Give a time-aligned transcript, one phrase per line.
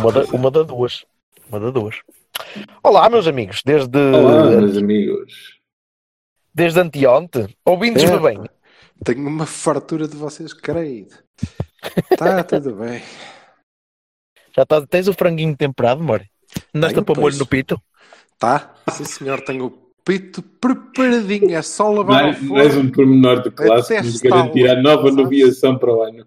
[0.00, 1.04] Uma, da, uma das duas.
[1.48, 1.96] Uma das duas.
[2.82, 3.60] Olá, meus amigos.
[3.64, 5.58] Desde, Olá, meus amigos.
[6.54, 8.18] desde anteontem, ouvindo-me É.
[8.18, 8.40] bem.
[9.04, 11.06] Tenho uma fartura de vocês, creio.
[12.16, 13.02] Tá tudo bem.
[14.56, 16.22] Já tá, tens o franguinho temperado, amor?
[16.74, 17.80] Andaste a Tenho, pôr molho no pito?
[18.38, 18.74] Tá?
[18.90, 19.70] Sim, senhor, tenho o
[20.04, 21.54] peito preparadinho.
[21.54, 22.54] É só lavar Mais, ao forno.
[22.54, 26.02] mais um pormenor de classe que nos está garantir a lá, nova nomeação para o
[26.02, 26.26] ano.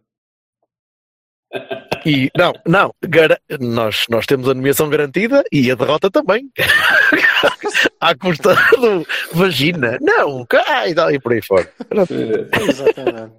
[2.05, 2.93] E, não, não.
[3.07, 6.51] gara- nós, nós temos a nomeação garantida e a derrota também.
[8.01, 9.98] à custa do vagina.
[10.01, 11.71] Não, cai, e por aí fora.
[11.91, 13.34] Eh, Exatamente.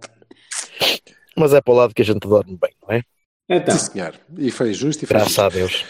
[1.36, 3.02] Mas é para o lado que a gente dorme bem, não é?
[3.48, 4.14] Então, Sim, senhor.
[4.38, 5.42] E foi justo e foi Graças justo.
[5.42, 5.84] a Deus.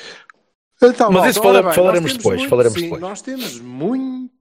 [0.82, 3.00] Então, Mas isso ora fala- bem, falaremos depois, muito- falaremos sim, depois.
[3.00, 4.32] Nós temos muito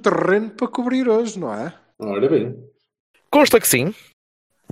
[0.00, 1.72] terreno para cobrir hoje, não é?
[1.98, 2.54] ora bem.
[3.30, 3.92] Consta que sim.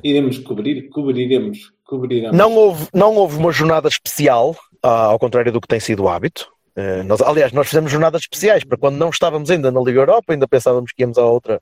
[0.03, 2.37] Iremos cobrir, cobriremos, cobriremos.
[2.37, 6.09] Não houve, não houve uma jornada especial, ah, ao contrário do que tem sido o
[6.09, 6.51] hábito.
[6.77, 10.33] Eh, nós, aliás, nós fizemos jornadas especiais para quando não estávamos ainda na Liga Europa,
[10.33, 11.61] ainda pensávamos que íamos à outra.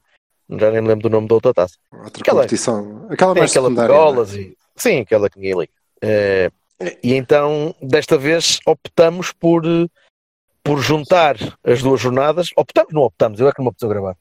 [0.51, 1.75] Já nem me lembro do nome da outra taça.
[1.93, 3.07] Outra Aquela- competição.
[3.11, 3.95] Aquela mais aquela secundária.
[3.95, 4.07] não é?
[4.07, 4.57] Pegolas e.
[4.77, 5.73] Sim, aquela que ninguém liga.
[6.03, 6.51] Eh,
[7.03, 9.87] e então, desta vez, optamos por, eh,
[10.63, 12.49] por juntar as duas jornadas.
[12.57, 14.17] Optamos, não optamos, eu é que não me apeteceu gravar.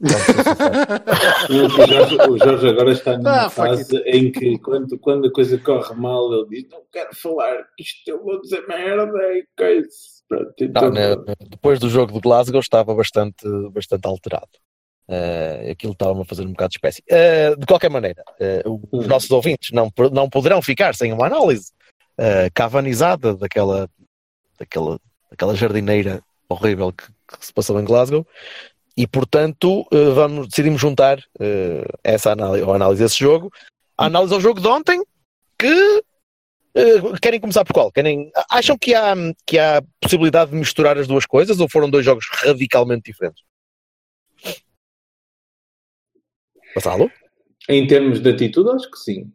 [1.50, 5.58] O, Jorge, o Jorge agora está numa Ah, fase em que quando, quando a coisa
[5.58, 9.88] corre mal ele diz não quero falar, que isto eu vou dizer merda e coisa.
[10.28, 11.16] Pronto, então, Não, né,
[11.48, 14.48] depois do jogo de Glasgow estava bastante, bastante alterado.
[15.08, 17.02] Eh, aquilo estava-me a fazer um bocado de espécie.
[17.10, 19.08] Eh, de qualquer maneira, eh, os Hum.
[19.08, 21.72] nossos ouvintes não, não poderão ficar sem uma análise
[22.52, 23.88] cavanizada daquela,
[24.58, 28.26] daquela, daquela jardineira horrível que, que se passou em Glasgow.
[29.00, 33.50] E portanto, eh, vamos, decidimos juntar eh, essa análise, ou análise desse jogo,
[33.96, 35.02] a análise ao jogo de ontem,
[35.58, 36.04] que
[36.74, 37.90] eh, querem começar por qual?
[37.90, 39.14] Querem, acham que há,
[39.46, 43.42] que há possibilidade de misturar as duas coisas ou foram dois jogos radicalmente diferentes?
[46.74, 47.10] Passá-lo?
[47.70, 49.32] em termos de atitude, acho que sim.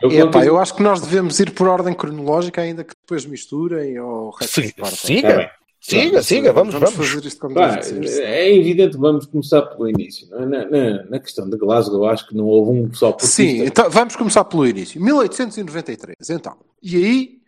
[0.00, 4.30] Eu eu acho que nós devemos ir por ordem cronológica, ainda que depois misturem ou
[4.30, 5.22] resto Sim, parte.
[5.22, 6.10] Tá siga, bem.
[6.10, 6.92] siga, siga, vamos, vamos.
[6.94, 7.80] fazer isto como Pá,
[8.20, 10.32] é evidente, vamos começar pelo início.
[10.34, 10.46] é?
[10.46, 13.34] Na, na- na questão de Glasgow, acho que não houve um só portista.
[13.42, 15.00] Sim, então vamos começar pelo início.
[15.02, 16.56] 1893, então.
[16.82, 17.42] E aí,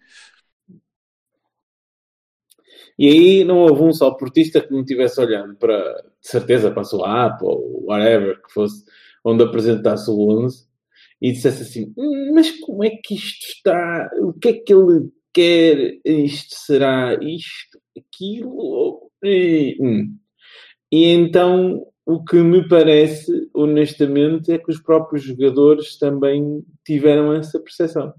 [2.98, 5.76] E aí não houve um só portista que não estivesse olhando para,
[6.20, 8.84] de certeza, para a sua app ou whatever que fosse,
[9.24, 10.64] onde apresentasse o 11
[11.20, 14.08] e dissesse assim: "Hum, Mas como é que isto está?
[14.20, 15.98] O que é que ele quer?
[16.04, 19.10] Isto será isto, aquilo?
[19.22, 20.16] e, hum."
[20.92, 27.58] E então o que me parece, honestamente, é que os próprios jogadores também tiveram essa
[27.60, 28.12] percepção.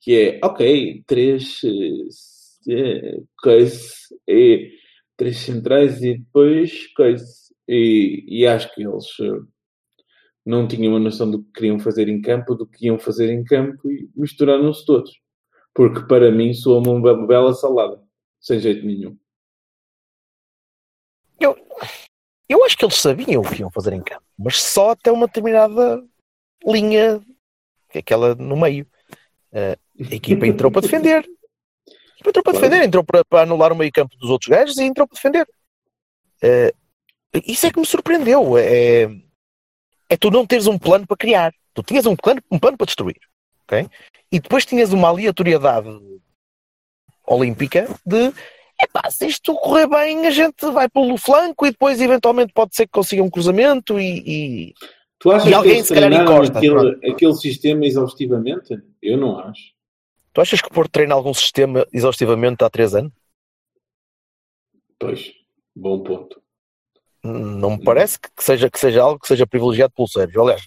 [0.00, 1.60] Que é, ok, três
[2.68, 3.84] eh, coisa,
[4.28, 4.72] e
[5.16, 7.24] três centrais e depois coisa.
[7.68, 9.40] E, e acho que eles eh,
[10.44, 13.44] não tinham a noção do que queriam fazer em campo, do que iam fazer em
[13.44, 15.10] campo e misturaram-se todos.
[15.74, 18.00] Porque para mim soa uma be- bela salada,
[18.40, 19.16] sem jeito nenhum.
[21.38, 21.56] Eu,
[22.48, 25.26] eu acho que eles sabiam o que iam fazer em campo, mas só até uma
[25.26, 26.04] determinada
[26.66, 27.20] linha,
[27.88, 28.86] que é aquela no meio.
[29.52, 29.78] Eh,
[30.10, 31.28] a equipa entrou para defender.
[32.18, 32.58] Entrou para Claro.
[32.68, 35.48] defender, entrou para, para anular o meio campo dos outros gajos e entrou para defender.
[36.42, 36.74] Eh,
[37.46, 38.58] isso é que me surpreendeu.
[38.58, 39.04] É,
[40.08, 41.54] é tu não teres um plano para criar.
[41.72, 43.18] Tu tinhas um plano, um plano para destruir.
[43.62, 43.88] ok?
[44.30, 45.88] E depois tinhas uma aleatoriedade
[47.34, 48.32] olímpica de
[48.82, 52.86] epá, se isto correr bem, a gente vai pelo flanco e depois eventualmente pode ser
[52.86, 54.22] que consiga um cruzamento e,
[54.70, 54.74] e-
[55.18, 58.78] Tu achas E alguém que se calhar encosta, aquele, aquele sistema exaustivamente?
[59.02, 59.62] Eu não acho.
[60.32, 63.12] tu achas que o Porto treina algum sistema exaustivamente há três anos?
[64.98, 65.30] Pois,
[65.76, 66.40] bom ponto.
[67.22, 70.40] Não me parece que que seja, que seja algo que seja privilegiado pelo Sérgio.
[70.40, 70.62] Aliás,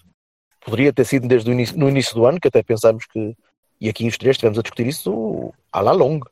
[0.61, 3.35] poderia ter sido desde o início, no início do ano, que até pensámos que,
[3.81, 6.29] e aqui os três estivemos a discutir isso à la longa.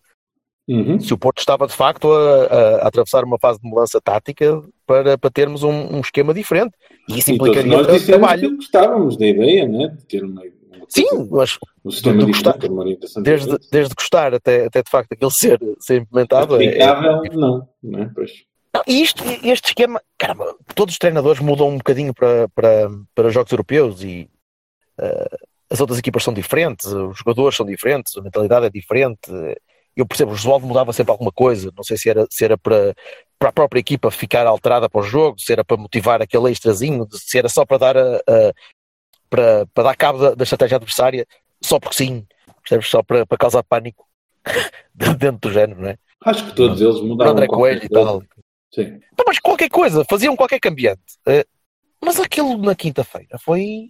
[0.68, 1.00] Uhum.
[1.00, 4.62] Se o Porto estava de facto a, a- a atravessar uma fase de mudança tática
[4.86, 6.74] para, para termos um, um esquema diferente.
[7.10, 8.50] E isso E implicaria nós tra- dissemos trabalho.
[8.50, 9.88] que gostávamos da ideia, né?
[9.88, 14.66] De ter uma, uma Sim, coisa- mas um sistema diferente, gostar- desde, desde gostar até,
[14.66, 16.62] até de facto aquele ser, ser implementado.
[16.62, 18.12] é- é- não, não é?
[18.14, 18.32] Pois.
[18.74, 23.28] Não, e isto, este esquema, caramba, todos os treinadores mudam um bocadinho para, para, para
[23.28, 24.30] os jogos europeus e
[24.98, 25.38] eh,
[25.70, 29.30] as outras equipas são diferentes, os jogadores são diferentes, a mentalidade é diferente.
[29.96, 32.96] Eu percebo, o Josualdo mudava sempre alguma coisa, não sei se era, se era para,
[33.38, 37.08] para a própria equipa ficar alterada para o jogo, se era para motivar aquele extrazinho,
[37.12, 38.54] se era só para dar, a, a-
[39.30, 41.26] para, para dar cabo da, da estratégia adversária,
[41.62, 42.26] só porque sim,
[42.62, 42.88] percebes?
[42.88, 44.08] Só para, para causar pânico
[44.96, 45.98] dentro do género, não é?
[46.24, 47.32] Acho que todos eles Para mudaram.
[47.32, 48.24] André Coelho e tal.
[48.74, 49.00] Sim.
[49.28, 51.02] Mas qualquer coisa, faziam qualquer cambiante.
[51.28, 51.46] Eh,
[52.04, 53.90] mas aquilo na quinta-feira foi.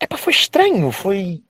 [0.00, 1.42] Epá, foi estranho, foi.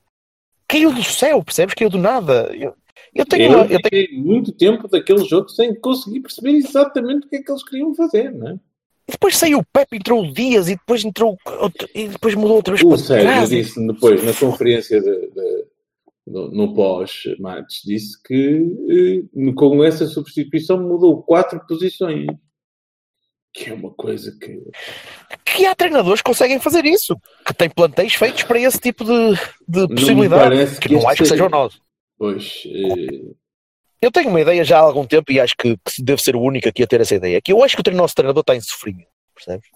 [0.68, 1.74] Caiu do céu, percebes?
[1.74, 2.50] Caiu do nada.
[2.54, 2.74] Eu,
[3.14, 3.52] eu tenho.
[3.52, 3.80] Eu eu tenho...
[3.84, 7.94] fiquei muito tempo daquele jogo sem conseguir perceber exatamente o que é que eles queriam
[7.94, 8.54] fazer, não é?
[9.08, 11.36] e Depois saiu o Pepe, entrou o Dias e depois entrou.
[11.60, 13.48] outro- E depois mudou outra vez O para Sérgio trás.
[13.50, 15.64] disse depois, na conferência de, de-
[16.26, 22.26] no, no pós-match, disse que eh, com essa substituição mudou quatro posições.
[23.54, 24.60] Que é uma coisa que.
[25.44, 27.16] Que há treinadores que conseguem fazer isso,
[27.46, 29.34] que têm plantéis feitos para esse tipo de,
[29.66, 30.78] de possibilidade.
[30.80, 31.80] Que que não acho que seja- sejam nós.
[32.18, 32.62] Pois.
[32.66, 33.34] eh,
[34.00, 36.40] Eu tenho uma ideia já há algum tempo e acho que, que devo ser o
[36.40, 37.40] único aqui a ter essa ideia.
[37.40, 39.68] Que eu acho que o nosso treinador está em sofrimento, percebes?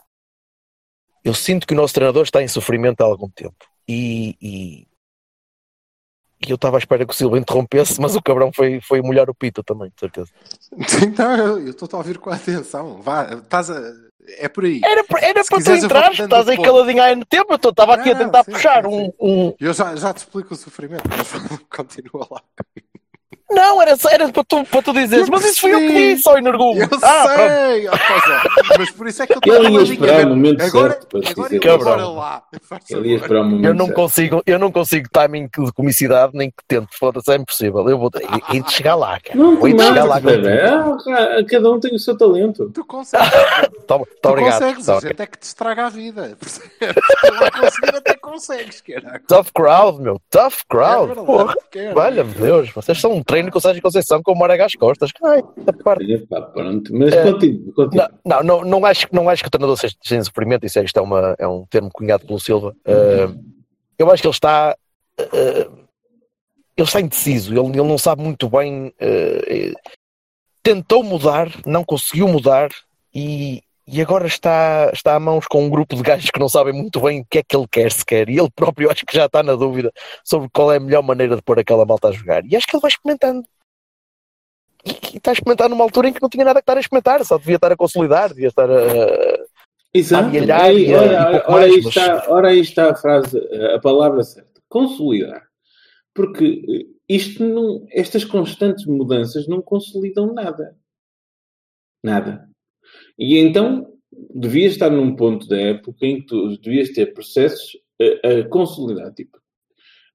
[1.24, 3.56] Eu sinto que o nosso treinador está em sofrimento há algum tempo.
[3.86, 4.86] E, e,
[6.46, 9.28] e eu estava à espera que o Silva interrompesse, mas o cabrão foi, foi molhar
[9.28, 10.30] o pito também, de certeza.
[11.18, 13.02] Não, eu eu estou a ouvir com atenção.
[13.02, 14.09] Vá, estás a.
[14.38, 14.80] É por aí.
[14.84, 18.10] Era, para- era para tu entrar, estás aí caladinho há no tempo, eu estava aqui
[18.10, 19.12] a Não, tentar sim, puxar sim, um, sim.
[19.20, 21.28] um- Eu já, já te explico o sofrimento, mas
[21.68, 22.42] continua lá.
[23.50, 26.36] Não, era, era para, tu, para tu dizeres, mas isso foi eu que disse, ó
[26.38, 26.78] Energulo.
[26.80, 27.88] Eu Ah, sei!
[27.88, 28.78] pois é.
[28.78, 30.26] Mas por isso é que eu estou esperar a ver.
[30.26, 31.70] o momento agora, certo para agora dizer.
[31.70, 32.42] agora lá.
[32.90, 33.96] Ele ia esperar o momento Eu não certo.
[33.96, 37.88] consigo, eu não consigo timing de comicidade, nem que tento, foda-se, é impossível.
[37.88, 38.10] Eu vou
[38.50, 39.38] e, e de chegar lá, cara.
[39.38, 40.16] Não de chegar lá.
[40.16, 42.70] Ah, ah, Cada um tem o seu talento.
[42.72, 43.28] Tu consegues.
[43.86, 44.60] Tá, tá tu obrigado.
[44.60, 44.86] consegues.
[44.86, 45.08] Tá, A ok.
[45.08, 46.36] gente é que te estraga a vida.
[46.40, 49.20] Tu lá conseguir até consegues, caralho.
[49.26, 50.20] Tough crowd, meu.
[50.30, 51.06] Tough É crowd.
[51.08, 51.54] verdade, Porra.
[51.94, 52.70] Valha-me Deus.
[52.70, 55.12] Vocês são um treino com o Sérgio Conceição com o Marega às costas.
[55.24, 56.26] Ai, da parte.
[56.52, 56.92] Pronto.
[56.92, 57.30] Mas É.
[57.30, 58.10] continua, continua.
[58.24, 60.98] Não, não, não, acho, não acho que o treinador seja sem sofrimento, isso é, isto
[60.98, 62.74] é, uma, é um termo cunhado pelo Silva.
[62.84, 63.38] Uh,
[63.96, 64.76] eu acho que ele está.
[65.20, 65.80] uh,
[66.76, 68.88] ele está indeciso, ele, ele não sabe muito bem.
[68.88, 69.74] uh,
[70.62, 72.70] tentou mudar, não conseguiu mudar
[73.14, 76.72] e, e agora está, está a mãos com um grupo de gajos que não sabem
[76.72, 78.28] muito bem o que é que ele quer sequer.
[78.28, 79.92] E ele próprio acho que já está na dúvida
[80.24, 82.44] sobre qual é a melhor maneira de pôr aquela malta a jogar.
[82.44, 83.44] E acho que ele vai experimentando.
[84.84, 86.80] E, e está a experimentar numa altura em que não tinha nada que estar a
[86.80, 89.50] experimentar, só devia estar a consolidar, devia estar a.
[89.92, 90.30] Exato.
[90.36, 93.38] e, ora, ora, pouco ora mais, aí mas- está, ora aí está a frase,
[93.74, 94.60] a palavra certa.
[94.68, 95.50] Consolidar.
[96.14, 100.76] Porque eh, isto não, estas constantes mudanças não consolidam nada.
[102.02, 102.49] Nada.
[103.20, 103.86] E então
[104.34, 107.76] devias estar num ponto da época em que tu devias ter processos
[108.24, 109.38] a, a consolidar, tipo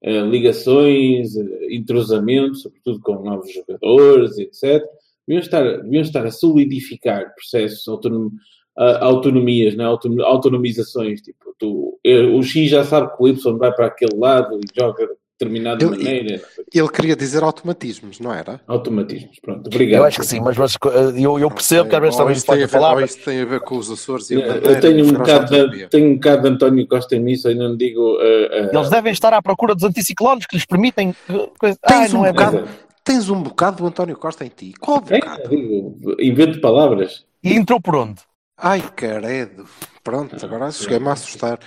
[0.02, 4.84] eh, ligações, eh, entrosamento, sobretudo com novos jogadores, etc.
[5.26, 8.30] Deviam estar, deviam estar a solidificar processos, autonom,
[8.76, 9.84] a- autonomias, né?
[9.84, 11.22] Auton- autonomizações.
[11.22, 15.08] Tipo, tu, o X já sabe que o Y vai para aquele lado e joga
[15.38, 16.42] determinada Ele- maneira.
[16.72, 18.60] Ele queria dizer automatismos, não era?
[18.66, 19.38] Automatismos.
[19.40, 20.00] Pronto, obrigado.
[20.00, 22.50] Eu acho que sim, mas, mas uh, eu, eu percebo que às vezes também isso
[22.52, 23.02] a ver- falar.
[23.04, 25.70] isso tem a ver com os Açores e a Eu, bandeira, eu tenho, um bocado
[25.70, 28.18] de, tenho um bocado de António Costa em mim, só ainda não digo.
[28.20, 31.10] eh, eh, Eles devem estar à procura dos anticiclones que lhes permitem.
[31.28, 32.68] uh, Tens Ai, um não é bocado-.
[33.04, 34.72] Tens um bocado do António Costa em ti.
[34.80, 35.48] Qual é, bocado?
[35.48, 37.24] digo, invento palavras.
[37.44, 38.20] E entrou por onde?
[38.58, 39.64] Ai, caredo.
[40.02, 41.60] Pronto, agora cheguei-me a assustar.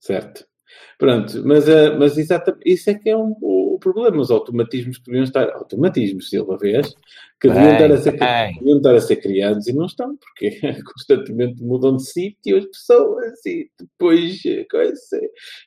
[0.00, 0.44] Certo.
[0.98, 3.34] Pronto, mas, eh, mas exatamente, isso é que é um,
[3.74, 6.94] o problema, os automatismos que deviam estar, automatismos, Silva, vês,
[7.40, 8.12] que deviam, Bem, estar a ser,
[8.58, 10.50] deviam estar a ser criados e não estão, porque
[10.84, 15.20] constantemente mudam de sítio as pessoas e depois, eh, coisa.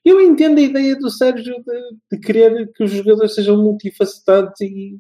[0.04, 4.98] Eu entendo a ideia do Sérgio de, de querer que os jogadores sejam multifacetados e,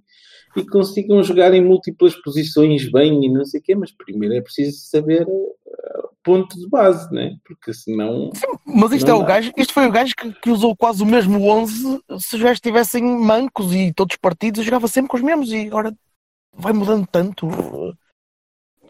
[0.55, 4.41] e consigam jogar em múltiplas posições bem e não sei o quê, mas primeiro é
[4.41, 7.37] preciso saber eh, ponto de base, né?
[7.45, 8.29] Porque senão...
[8.65, 11.05] Mas isto Não é o gajo, isto foi o gajo que, que usou quase o
[11.05, 15.23] mesmo 11 se os gajos estivessem mancos e todos partidos, eu jogava sempre com os
[15.23, 15.93] mesmos e agora
[16.53, 17.47] vai mudando tanto.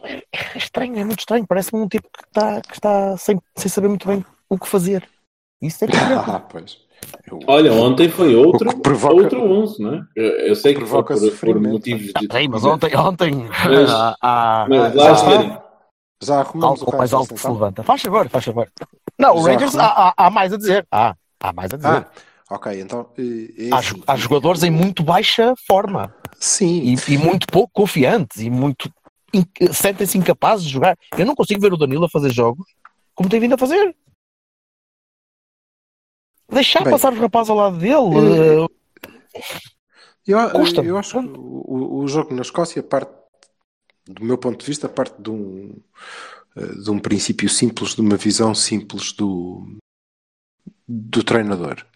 [0.02, 1.46] É, é estranho, é muito estranho.
[1.46, 5.08] Parece-me um tipo que está, que está sem, sem saber muito bem o que fazer.
[5.62, 6.78] Isso é que Ah, pois.
[7.30, 10.02] Eu- Olha, ontem foi outro, provoca- outro 11, não é?
[10.16, 12.26] Eu, eu sei que foi Provoca por, por motivos de.
[12.32, 15.67] Sim, mas ontem, ontem Mas- há- há- Mas já lá está.
[16.22, 17.82] Já arrumamos Algo o mais alto que se levanta.
[17.82, 18.70] Faz favor, faz favor.
[19.18, 20.86] Não, o Rangers há, há- há mais a dizer.
[20.90, 21.88] Há, há mais a dizer.
[21.88, 22.10] Ah,
[22.50, 23.08] ok, então.
[23.16, 24.02] é há, assim.
[24.06, 28.92] há jogadores em muito baixa forma Sim, e, e muito pouco confiantes e muito
[29.32, 30.96] in- sentem-se incapazes de jogar.
[31.16, 32.66] Eu não consigo ver o Danilo a fazer jogos
[33.14, 33.94] como tem vindo a fazer.
[36.50, 37.94] Deixar Bem, passar os rapazes ao lado dele.
[37.94, 39.58] eh, eh,
[40.26, 40.82] Eu, Custa.
[40.82, 43.10] eu acho que o, o- o jogo na Escócia parte,
[44.08, 45.76] do meu ponto de vista, parte de um,
[46.56, 49.78] eh, de um princípio simples, de uma visão simples do,
[50.86, 51.86] do treinador.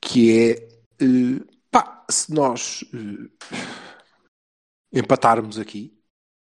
[0.00, 0.68] Que é,
[1.00, 3.48] eh, pá, se nós eh,
[4.92, 5.96] empatarmos aqui,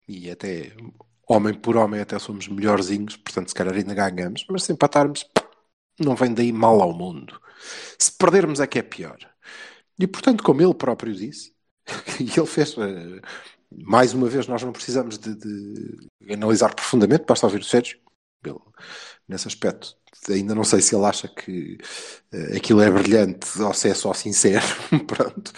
[0.08, 0.74] e até
[1.28, 5.26] homem por homem até somos melhorzinhos, portanto se calhar ainda ganhamos, mas se empatarmos,
[6.00, 7.40] não vem daí mal ao mundo.
[8.00, 9.18] Se perdermos é que é pior.
[10.00, 11.54] E portanto, como ele próprio disse,
[12.20, 12.76] e ele fez,
[13.72, 18.00] mais uma vez, nós não precisamos de, de analisar profundamente, basta ouvir o Sérgio,
[18.44, 18.60] ele,
[19.28, 19.96] nesse aspecto.
[20.30, 21.78] Ainda não sei se ele acha que
[22.32, 24.66] eh, aquilo é brilhante ou se é só sincero,
[25.08, 25.52] pronto.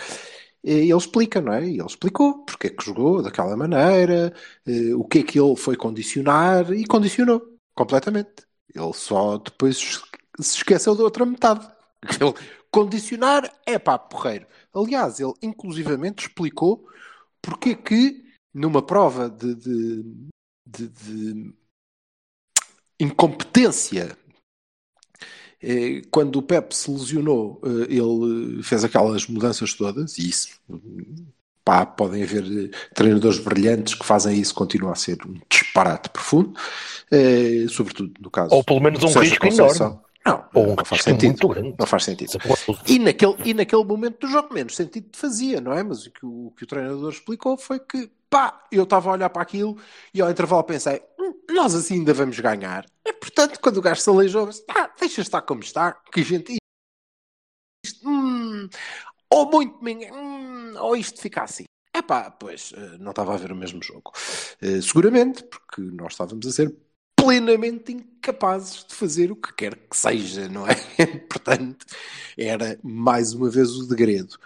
[0.64, 1.66] E ele explica, não é?
[1.66, 4.34] E ele explicou porque é que jogou daquela maneira,
[4.68, 7.42] eh, o que é que ele foi condicionar e condicionou
[7.74, 8.46] completamente.
[8.76, 10.02] Ele só depois
[10.40, 11.68] se esqueceu da outra metade.
[12.22, 12.34] Ele,
[12.72, 14.46] condicionar é pá, porreiro.
[14.74, 16.88] Aliás, ele inclusivamente explicou
[17.42, 20.04] porque é que numa prova de, de,
[20.66, 21.54] de- de
[23.00, 24.18] incompetência,
[25.62, 30.60] eh, quando o Pep se lesionou, eh, ele fez aquelas mudanças todas, e isso,
[31.64, 36.54] pá, podem haver eh, treinadores brilhantes que fazem isso, continua a ser um disparate profundo,
[37.70, 39.88] sobretudo no caso Ou pelo menos um risco Conceição.
[39.88, 40.09] enorme.
[40.30, 41.76] Não, Ou um não faz sentido.
[41.78, 42.32] Não faz sentido.
[42.38, 45.82] É E naquele, e naquele momento do jogo, menos sentido fazia, não é?
[45.82, 49.14] Mas o que o, o que o treinador explicou foi que, pá, eu estava a
[49.14, 49.78] olhar para aquilo
[50.14, 52.86] e ao intervalo pensei, "Hum, nós assim ainda vamos ganhar.
[53.06, 56.58] E portanto, quando o gajo se aleijou, ah, deixa estar como está, que a gente.
[57.86, 58.70] Isto, hum,
[59.32, 59.80] ou muito
[60.14, 61.64] hum, ou isto fica assim.
[61.94, 64.12] É pá, pois, eh, não estava a ver o mesmo jogo.
[64.62, 66.76] Eh, seguramente, porque nós estávamos a ser
[67.22, 70.76] plenamente incapazes de fazer o que quer que seja, não é?
[71.30, 71.86] Portanto,
[72.38, 74.38] era mais uma vez o degredo.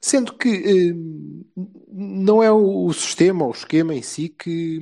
[0.00, 0.94] Sendo que eh,
[1.88, 4.80] não é o sistema ou o esquema em si que,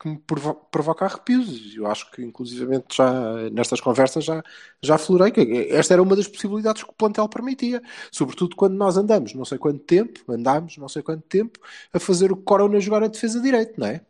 [0.00, 1.74] que me provo provoca arrepios.
[1.76, 4.42] Eu acho que, inclusivamente, já nestas conversas já,
[4.82, 7.82] já aflorei que esta era uma das possibilidades que o plantel permitia.
[8.12, 11.58] Sobretudo quando nós andamos não sei quanto tempo, andámos não sei quanto tempo,
[11.92, 14.02] a fazer o Corona jogar a defesa direito, não é?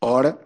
[0.00, 0.38] Ora,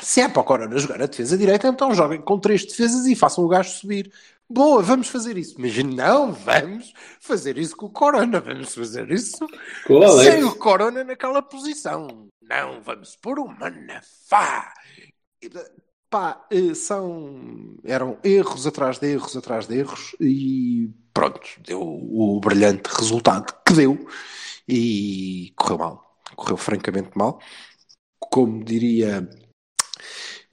[0.00, 3.16] se é para o Corona jogar a defesa direita, então joguem com três defesas e
[3.16, 4.12] façam o gajo subir.
[4.50, 5.56] Boa, vamos fazer isso.
[5.58, 8.40] Mas não vamos fazer isso com o Corona.
[8.40, 9.46] Vamos fazer isso
[10.22, 12.28] sem o Corona naquela posição.
[12.40, 14.72] Não, vamos pôr o Manafá.
[16.08, 17.76] Pá, eh, são...
[17.84, 23.74] Eram erros atrás de erros atrás de erros e pronto, deu o brilhante resultado que
[23.74, 24.08] deu
[24.66, 26.18] e correu mal.
[26.34, 27.38] Correu francamente mal.
[28.18, 29.28] Como diria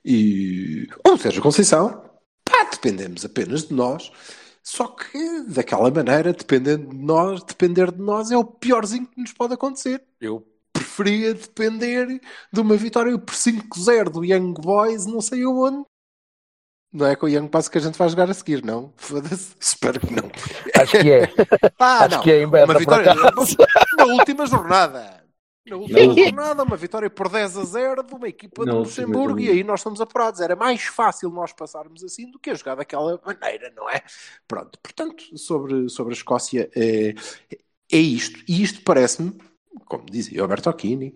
[0.05, 2.01] e ou Sérgio Conceição,
[2.45, 4.11] pá, dependemos apenas de nós.
[4.63, 9.31] Só que daquela maneira, dependendo de nós, depender de nós é o piorzinho que nos
[9.33, 10.03] pode acontecer.
[10.19, 12.19] Eu preferia depender
[12.51, 15.83] de uma vitória por 5-0 do Young Boys, não sei aonde.
[16.91, 18.93] Não é com o Young Boys que a gente vai jogar a seguir, não?
[18.95, 19.53] Foda-se.
[19.59, 20.31] Espero que não.
[20.79, 21.33] Acho que é.
[21.77, 22.23] Ah, Acho não.
[22.23, 23.13] que é em Uma vitória
[23.97, 25.24] na última jornada.
[25.67, 29.49] Na última jornada, uma vitória por 10 a 0 de uma equipa de Luxemburgo e
[29.49, 30.39] aí nós estamos apurados.
[30.39, 34.03] Era mais fácil nós passarmos assim do que a jogar daquela maneira, não é?
[34.47, 37.15] Pronto, portanto, sobre, sobre a Escócia é,
[37.91, 38.39] é isto.
[38.47, 39.35] E isto parece-me,
[39.85, 41.15] como dizia Alberto Occhini,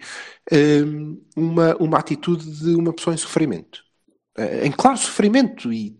[0.52, 3.84] hum, uma, uma atitude de uma pessoa em sofrimento.
[4.38, 6.00] Eh, Em claro sofrimento e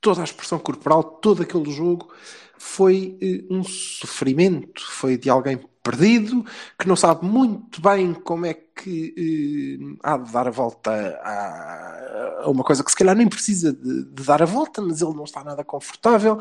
[0.00, 2.12] toda a expressão corporal, todo aquele jogo
[2.58, 6.44] foi eh, um sofrimento, foi de alguém perdido,
[6.78, 10.90] que não sabe muito bem como é que eh, há de dar a volta
[11.22, 15.00] a, a uma coisa que se calhar nem precisa de, de dar a volta, mas
[15.02, 16.38] ele não está nada confortável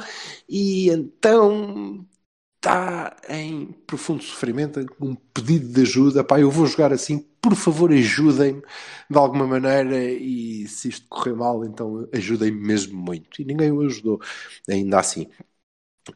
[0.49, 2.05] e então
[2.55, 7.91] está em profundo sofrimento, um pedido de ajuda, pá, eu vou jogar assim, por favor
[7.91, 8.61] ajudem-me
[9.09, 13.41] de alguma maneira e se isto correr mal, então ajudem-me mesmo muito.
[13.41, 14.19] E ninguém o ajudou,
[14.69, 15.27] ainda assim.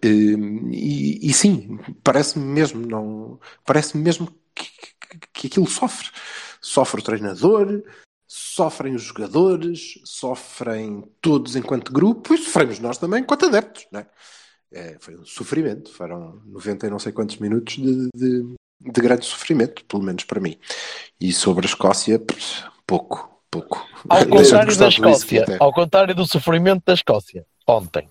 [0.04, 6.10] Hum, E, e sim, parece-me mesmo, não, parece-me mesmo que, que, que aquilo sofre.
[6.62, 7.84] Sofre o treinador,
[8.28, 14.08] sofrem os jogadores, sofrem todos enquanto grupo e sofremos nós também enquanto adeptos, não é?
[14.74, 19.26] É, foi um sofrimento, foram 90 e não sei quantos minutos de, de, de grande
[19.26, 20.58] sofrimento, pelo menos para mim.
[21.20, 22.22] E sobre a Escócia,
[22.88, 23.86] pouco, pouco.
[24.08, 28.08] Ao contrário da Escócia, ao contrário do sofrimento da Escócia, ontem.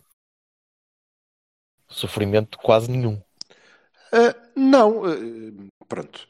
[1.90, 3.20] Sofrimento quase nenhum.
[4.12, 5.10] Ah, não, ah,
[5.88, 6.26] pronto.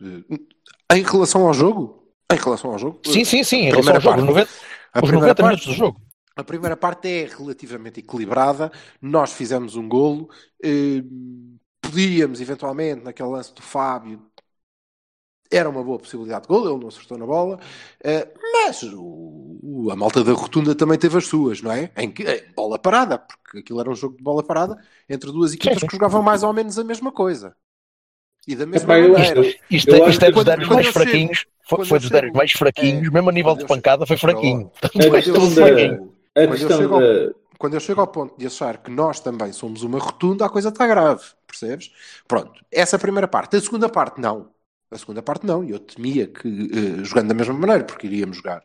[0.89, 3.95] Ah, em relação ao jogo, em relação ao jogo, Sim, sim, sim, em a relação
[3.95, 4.17] ao primeira jogo.
[4.17, 4.51] parte- Os 90,
[4.93, 6.01] a os primeira 90 parte- minutos do jogo.
[6.37, 8.73] A primeira parte é relativamente equilibrada.
[9.03, 10.29] Nós fizemos um golo.
[11.83, 14.23] podíamos, eventualmente, naquele lance do Fábio,
[15.51, 16.71] era uma boa possibilidade de golo.
[16.71, 17.59] Ele não acertou na bola.
[18.03, 21.91] eh, mas o- o- a malta da rotunda também teve as suas, não é?
[21.97, 24.79] Em que, em bola parada, porque aquilo era um jogo de bola parada
[25.09, 27.55] entre duas equipas que jogavam mais ou menos a mesma coisa.
[28.47, 29.41] E da mesma Epá, maneira.
[29.71, 31.47] Isto, Eu é- isto é dos quando mais fraquinhos.
[31.63, 34.71] Foi, foi dos chego- mais fraquinhos, é, mesmo a nível de pancada, foi fraquinho.
[34.83, 36.43] A questão da.
[36.43, 37.35] A questão da.
[37.59, 40.71] quando eu chego ao ponto de achar que nós também somos uma rotunda, a coisa
[40.71, 41.93] está grave, percebes?
[42.27, 43.57] Pronto, essa é a primeira parte.
[43.57, 44.49] A segunda parte, não.
[44.91, 45.63] A segunda parte, não.
[45.63, 48.63] E eu temia que, eh, jogando da mesma maneira, porque iríamos jogar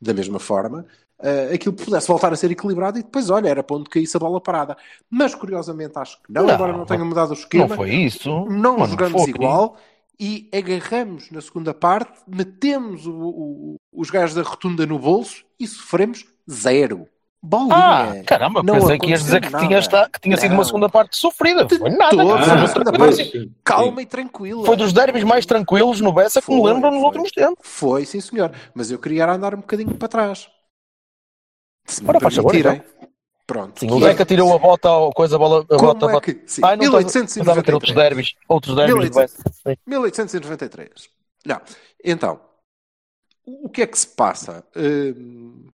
[0.00, 0.84] da mesma forma,
[1.18, 4.20] eh, aquilo pudesse voltar a ser equilibrado e depois, olha, era para onde caísse a
[4.20, 4.76] bola parada.
[5.08, 7.68] Mas, curiosamente, acho que não, Não, embora não tenha mudado o esquema.
[7.68, 8.28] Não foi isso.
[8.50, 9.76] não Mas jogamos igual
[10.20, 15.66] e agarramos na segunda parte, metemos o- o- os gajos da rotunda no bolso e
[15.66, 17.08] sofremos zero.
[17.44, 17.74] Bolinha.
[17.74, 20.88] Ah, caramba, Não pensei que ias dizer que tinha, esta- que tinha sido uma segunda
[20.88, 21.64] parte sofrida.
[21.64, 22.16] De Foi nada.
[22.22, 24.02] Ah, parte- Calma sim.
[24.02, 24.64] e tranquila.
[24.64, 27.66] foi dos derbys mais tranquilos no Bessa que me Foi, lembro nos últimos tempos.
[27.66, 28.52] Foi, sim senhor.
[28.72, 30.48] Mas eu queria andar um bocadinho para trás.
[31.84, 32.82] Se Ora, faz favor, permitirem.
[33.44, 33.80] Pronto.
[33.80, 36.20] Sim, o é- Zeca tirou a bota ao coisa, a bola, a Como bota, é
[36.20, 36.42] que...
[36.46, 37.94] Sim, Ai, não estava- pensava que era outros 1893.
[37.96, 39.42] derbys, outros derbys do 1800.
[39.42, 39.58] Bessa.
[39.68, 39.76] Sim.
[39.84, 41.08] 1893.
[41.44, 41.60] Não.
[42.04, 42.40] Então,
[43.44, 44.64] o que é que se passa?
[44.76, 45.66] Hum,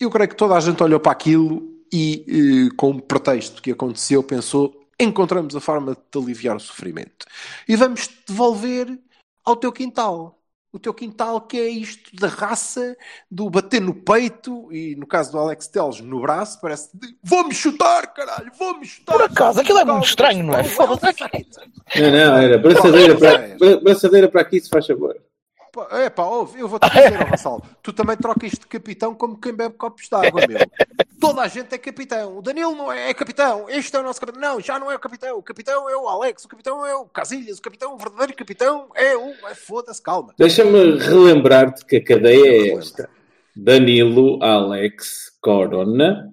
[0.00, 2.24] Eu creio que toda a gente olhou para aquilo e,
[2.70, 7.26] eh, com o pretexto que aconteceu, pensou: encontramos a forma de te aliviar o sofrimento
[7.68, 8.98] e vamos te devolver
[9.44, 10.36] ao teu quintal.
[10.72, 12.96] O teu quintal, que é isto da raça,
[13.28, 17.52] do bater no peito e, no caso do Alex Teles, no braço, parece de vou-me
[17.52, 19.14] chutar, caralho, vou-me chutar.
[19.14, 20.62] Por acaso, aquilo é muito estranho, não é?
[20.62, 21.00] Foda-se.
[21.96, 25.16] Não, não, era braçadeira para, bra- braçadeira para aqui, se faz favor.
[25.72, 29.38] Pá, É pá, ouve, eu vou-te dizer, ó Vassal, tu também trocas de capitão como
[29.38, 30.58] quem bebe copos de água, meu.
[31.20, 32.38] Toda a gente é capitão.
[32.38, 33.68] O Danilo não é, é capitão.
[33.68, 34.40] Este é o nosso capitão.
[34.40, 35.36] Não, já não é o capitão.
[35.36, 36.44] O capitão é o Alex.
[36.44, 37.58] O capitão é o Casilhas.
[37.58, 39.34] O capitão, o verdadeiro capitão é o...
[39.44, 40.34] Ai, Foda-se, calma.
[40.38, 43.10] Deixa-me relembrar-te que a cadeia é esta:
[43.54, 46.32] Danilo, Alex, Corona,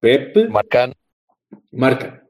[0.00, 0.94] Pepe, Marcano.
[1.72, 2.22] Marca.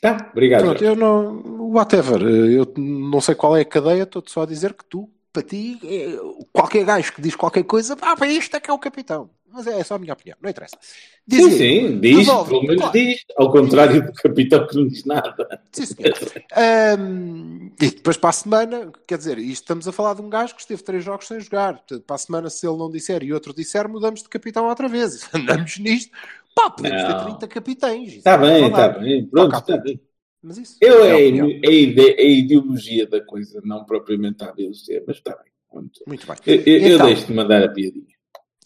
[0.00, 0.62] Tá, obrigado.
[0.62, 1.70] Pronto, eu não...
[1.72, 2.20] Whatever.
[2.22, 4.02] Eu não sei qual é a cadeia.
[4.02, 6.16] Estou-te só a dizer que tu, para ti, é-
[6.52, 9.28] qualquer gajo que diz qualquer coisa, ah, para isto é que é o capitão.
[9.52, 10.36] Mas é só a minha opinião.
[10.42, 10.76] Não interessa.
[10.80, 12.92] Sim, Dizia- sim, diz, pelo menos claro.
[12.92, 13.24] diz.
[13.36, 15.60] Ao contrário do capitão que não diz nada.
[15.70, 16.14] Sim, senhor.
[16.56, 20.54] Ahm, e depois para a semana, quer dizer, isto estamos a falar de um gajo
[20.56, 21.74] que esteve três jogos sem jogar.
[21.74, 24.88] Portanto, para a semana, se ele não disser e outro disser, mudamos de capitão outra
[24.88, 25.28] vez.
[25.32, 26.10] Andamos nisto.
[26.52, 27.24] Pá, podemos ter Não.
[27.26, 28.12] 30 capitães.
[28.14, 29.26] Está é bem, está bem.
[29.26, 30.00] Pronto, está bem.
[30.46, 31.46] Mas isso Eu é a é, opinião.
[31.46, 35.50] a, ide- a ideologia da coisa, não propriamente a ideologia, mas está bem.
[35.70, 36.00] Pronto.
[36.06, 36.36] Muito bem.
[36.46, 37.06] Eu, eu, Então.
[37.06, 38.14] deixo de mandar a piadinha.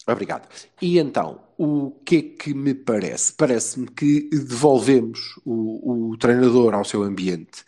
[0.07, 0.49] Obrigado.
[0.81, 3.31] E então, o que é que me parece?
[3.33, 7.63] Parece-me que devolvemos o, o treinador ao seu ambiente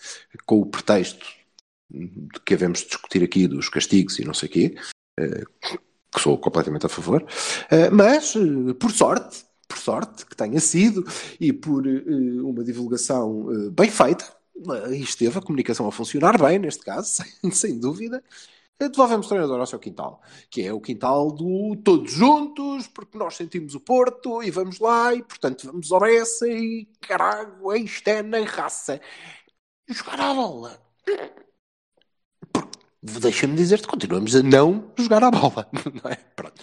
[0.46, 1.26] com o pretexto
[1.90, 4.76] de que havemos de discutir aqui dos castigos e não sei o quê,
[5.20, 5.44] eh,
[6.14, 7.26] que sou completamente a favor,
[7.70, 9.44] Eh, mas, eh, por sorte,
[9.82, 11.06] sorte que tenha sido,
[11.40, 12.04] e por eh,
[12.42, 17.10] uma divulgação eh, bem feita, eh, e esteve a comunicação a funcionar bem, neste caso,
[17.42, 18.24] sem, sem dúvida,
[18.80, 23.36] devolvemos o treinador ao seu quintal que é o quintal do todos juntos, porque nós
[23.36, 28.24] sentimos o Porto e vamos lá e, portanto, vamos ao Bessa e caralho, isto é
[28.24, 29.00] na raça.
[29.88, 30.82] Jogar à bola.
[33.04, 35.68] Deixa-me dizer-te, continuamos a não jogar à bola.
[36.04, 36.16] Não é?
[36.36, 36.62] Pronto.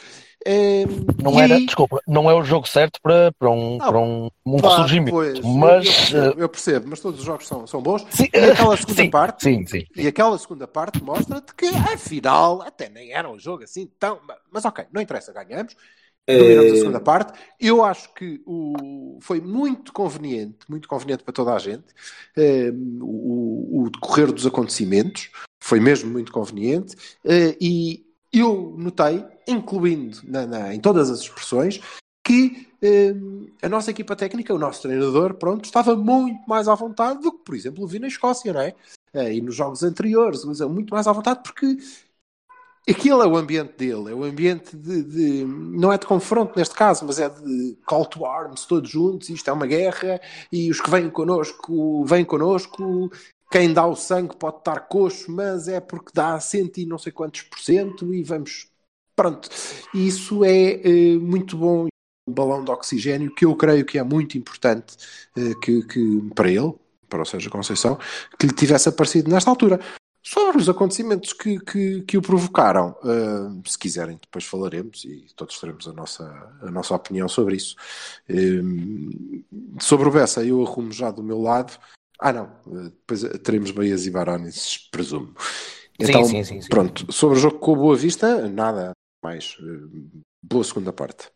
[0.51, 0.87] Ehm,
[1.23, 3.87] Não era, aí- desculpa, não é o jogo certo para, para um, Não.
[3.87, 5.11] para um, um Pá, ressurgimento.
[5.11, 5.85] pois, eu- mas.
[5.85, 8.07] eu, eh, percebo, eu percebo, mas todos os jogos são, são bons.
[8.09, 9.85] sim, E aquela segunda sim, parte, Sim, sim.
[9.95, 14.21] E aquela segunda parte mostra-te que, afinal, até nem era um jogo assim tão.
[14.51, 15.77] Mas ok, não interessa, ganhamos.
[16.27, 17.39] Dominamos a Eh, segunda parte.
[17.61, 19.19] Eu acho que o...
[19.23, 21.87] foi muito conveniente, muito conveniente para toda a gente,
[22.37, 25.31] eh, o, o decorrer dos acontecimentos.
[25.61, 26.95] Foi mesmo muito conveniente.
[27.25, 28.08] eh, e
[28.41, 31.81] eu notei, incluindo na- na- em todas as expressões,
[32.25, 33.13] que eh,
[33.63, 37.45] a nossa equipa técnica, o nosso treinador, pronto, estava muito mais à vontade do que,
[37.45, 38.75] por exemplo, vi na Escócia, não é?
[39.15, 41.77] Eh, e nos jogos anteriores, é muito mais à vontade porque
[42.89, 46.75] aquilo é o ambiente dele, é o ambiente de, de- não é de confronto neste
[46.75, 50.21] caso, mas é de call to arms, todos juntos, isto é uma guerra,
[50.53, 53.11] e os que vêm connosco, vêm connosco,
[53.51, 57.13] quem dá o sangue pode estar coxo, mas é porque dá cento e não sei
[57.13, 58.69] quantos por cento e vamos.
[59.17, 59.49] Pronto.
[59.95, 61.87] Isso é eh, muito bom.
[62.29, 64.97] Um balão de oxigênio que eu creio que é muito importante
[65.37, 66.75] eh, que, que para ele,
[67.09, 67.99] para o Sérgio Conceição,
[68.39, 69.81] que lhe tivesse aparecido nesta altura.
[70.23, 75.59] Sobre os acontecimentos que, que, que o provocaram, uh, se quiserem, depois falaremos e todos
[75.59, 77.77] teremos a nossa, a nossa opinião sobre isso.
[79.81, 81.73] Sobre o Bessa, eu arrumo já do meu lado.
[82.21, 85.35] Ah, não, uh, depois teremos Baias e Barones, presumo.
[86.01, 86.69] Então, sim, sim, sim.
[86.69, 89.57] pronto, sobre o jogo com a Boa Vista, nada mais.
[89.61, 91.31] Uh, boa segunda parte.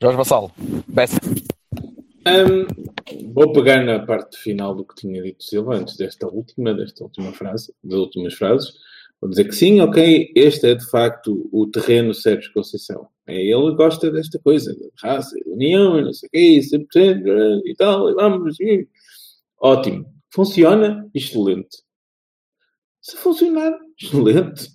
[0.00, 0.52] Jorge Vassalo,
[0.86, 1.18] Bessa.
[2.26, 7.04] Um, vou pegar na parte final do que tinha dito Silva antes desta última, desta
[7.04, 8.74] última frase, das últimas frases.
[9.20, 13.08] Vou dizer que sim, ok, este é de facto o terreno Sérgio Conceição.
[13.26, 18.14] É, ele gosta desta coisa, raça, união, não sei o quê, 100% e tal, e
[18.14, 18.60] vamos.
[18.60, 18.88] E...
[19.60, 20.06] Ótimo.
[20.32, 21.08] Funciona?
[21.14, 21.78] Excelente.
[23.00, 24.68] Se funcionar, excelente.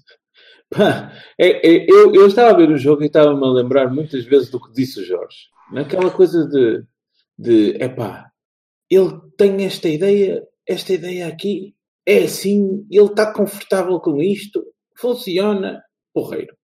[0.69, 4.25] Pá, é, é, eu, eu estava a ver o jogo e estava-me a lembrar muitas
[4.25, 5.49] vezes do que disse o Jorge.
[5.71, 6.85] Naquela coisa de
[7.41, 8.31] de epá,
[8.87, 14.63] ele tem esta ideia, esta ideia aqui, é assim, ele está confortável com isto,
[14.95, 15.83] funciona,
[16.13, 16.55] porreiro.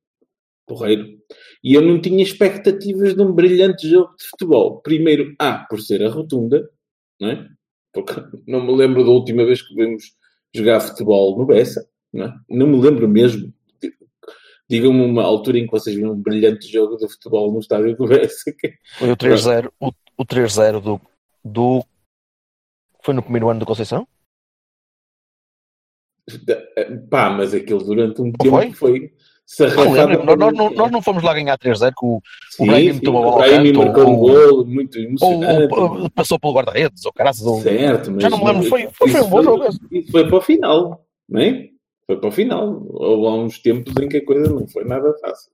[0.68, 1.18] Porreiro.
[1.64, 4.82] E eu não tinha expectativas de um brilhante jogo de futebol.
[4.82, 6.70] Primeiro, A, por ser a rotunda,
[7.20, 7.48] não é?
[7.94, 8.14] Porque
[8.46, 10.14] não me lembro da última vez que vimos
[10.54, 12.34] jogar futebol no Bessa, não é?
[12.50, 13.54] Não me lembro mesmo.
[14.70, 18.06] Digam-me uma altura em que vocês viram um brilhante jogo de futebol no estádio do
[18.06, 18.54] Bessa.
[19.00, 21.02] Foi o 3-0, o, o 3-0 do,
[21.44, 21.86] do.
[23.02, 24.06] Foi no primeiro ano do Conceição?
[27.10, 28.74] Pá, mas aquilo durante um Ou tempo foi?
[28.74, 29.14] foi.
[29.60, 32.22] Não lembro, nós, nós, não- Sim, nós não fomos lá ganhar 3-0 que o,
[32.60, 34.18] o Brahim meteu uma o bola canto, marcou um ou-
[34.56, 35.74] gol muito emocionante.
[35.74, 37.62] ou- ou passou pelo guarda-redes, ou caraças, ou...
[37.62, 39.64] Certo, mas Já não me lembro, foi- foi- foi um bom jogo.
[39.92, 41.70] Isso foi para o final, não é?
[42.06, 42.86] Foi para o final.
[42.90, 45.52] Houve lá uns tempos em que a coisa não foi nada fácil.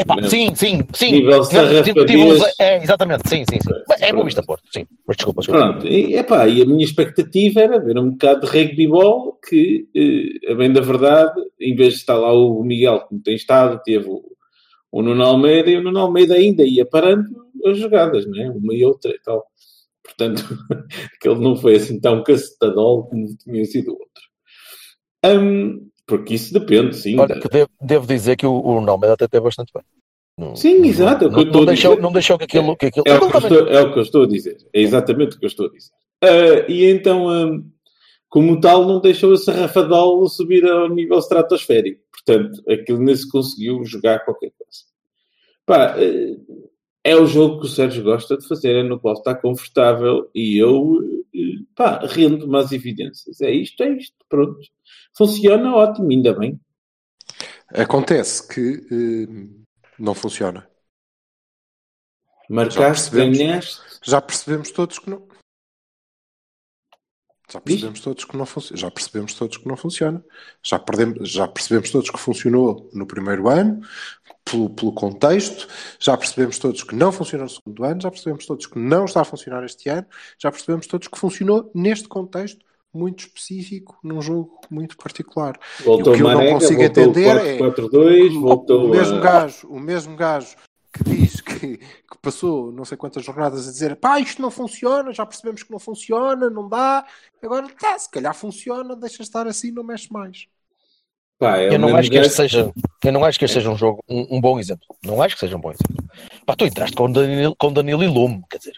[0.00, 1.10] Epá, sim, sim, sim.
[1.10, 2.40] Nível sarrafadias.
[2.60, 3.82] É, exatamente, sim, sim, sim.
[3.88, 4.86] Mas É boa vista, Porto, sim.
[5.06, 5.72] Mas desculpa, desculpa.
[5.72, 9.88] Pronto, e, epá, e a minha expectativa era ver um bocado de rugby ball que,
[9.96, 13.82] eh, a bem da verdade, em vez de estar lá o Miguel, como tem estado,
[13.84, 14.22] teve o,
[14.92, 17.28] o Nuno Almeida, e o Nuno Almeida ainda ia parando
[17.66, 18.48] as jogadas, não é?
[18.50, 19.44] Uma e outra e tal.
[20.04, 20.42] Portanto,
[21.20, 24.22] que ele não foi assim tão cacetadol como tinha sido o outro.
[25.24, 27.20] Hum, porque isso depende, sim.
[27.20, 29.84] Olha, que devo, devo dizer que o, o Nalmeida até teve bastante bem.
[30.38, 32.76] Não- Sim, exato, é Não, não, deixou, não deixou que aquilo.
[32.76, 33.04] Que aquilo...
[33.06, 34.56] É o, Não, que estou, é o que eu estou a dizer.
[34.72, 35.90] É exatamente o que eu estou a dizer.
[36.22, 37.60] Ah, e então, ah,
[38.28, 42.00] como tal, não deixou a Serrafadol subir ao nível estratosférico.
[42.10, 44.80] Portanto, aquilo nem se conseguiu jogar qualquer coisa.
[45.66, 46.58] Pá, ah,
[47.08, 50.58] é o jogo que o Sérgio gosta de fazer, é no qual está confortável e
[50.58, 50.98] eu,
[51.74, 53.40] pá, rendo-me às evidências.
[53.40, 54.58] É isto, é isto, pronto.
[55.16, 56.60] Funciona ótimo, ainda bem.
[57.68, 59.66] Acontece que eh,
[59.98, 60.68] não funciona.
[62.48, 63.38] Marcaste, percebemos.
[63.38, 63.80] ganhaste.
[64.04, 65.28] Já percebemos todos que não.
[67.50, 68.80] Já percebemos todos que não funciona.
[68.80, 70.24] Já percebemos todos que não funciona.
[70.62, 73.80] Já, perdemos, já percebemos todos que funcionou no primeiro ano,
[74.50, 75.68] pelo, pelo contexto.
[75.98, 78.00] Já percebemos todos que não funcionou no segundo ano.
[78.00, 80.06] Já percebemos todos que não está a funcionar este ano.
[80.38, 85.58] Já percebemos todos que funcionou neste contexto muito específico, num jogo muito particular.
[85.84, 89.20] Voltou E o que eu não consigo entender é- 4-4-2, voltou o mesmo a...
[89.20, 90.56] gajo, o mesmo gajo
[90.92, 95.12] que diz que, que passou não sei quantas jornadas a dizer pá, isto não funciona,
[95.12, 97.04] já percebemos que não funciona, não dá,
[97.42, 100.46] agora tá, se calhar funciona, deixa estar assim, não mexe mais.
[101.38, 102.72] Pá, é Eu o não acho que este seja,
[103.04, 104.84] eu não acho que este seja um jogo, um, um bom exemplo.
[105.04, 106.04] Não acho que seja um bom exemplo.
[106.44, 108.74] Pá, tu entraste com Danilo, com Danilo e Lume, quer dizer,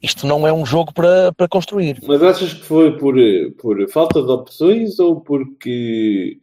[0.00, 1.98] isto não é um jogo para, para construir.
[2.06, 3.16] Mas achas que foi por,
[3.60, 6.38] por falta de opções ou porque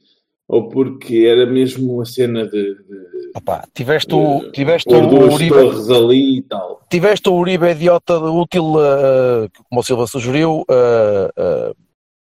[0.48, 5.56] ou porque era mesmo uma cena de, de, Opá, tiveste o, de tiveste o Uribe,
[5.96, 6.82] ali e tal?
[6.90, 11.76] tiveste o Uribe idiota útil, uh, como o Silva sugeriu, uh, uh,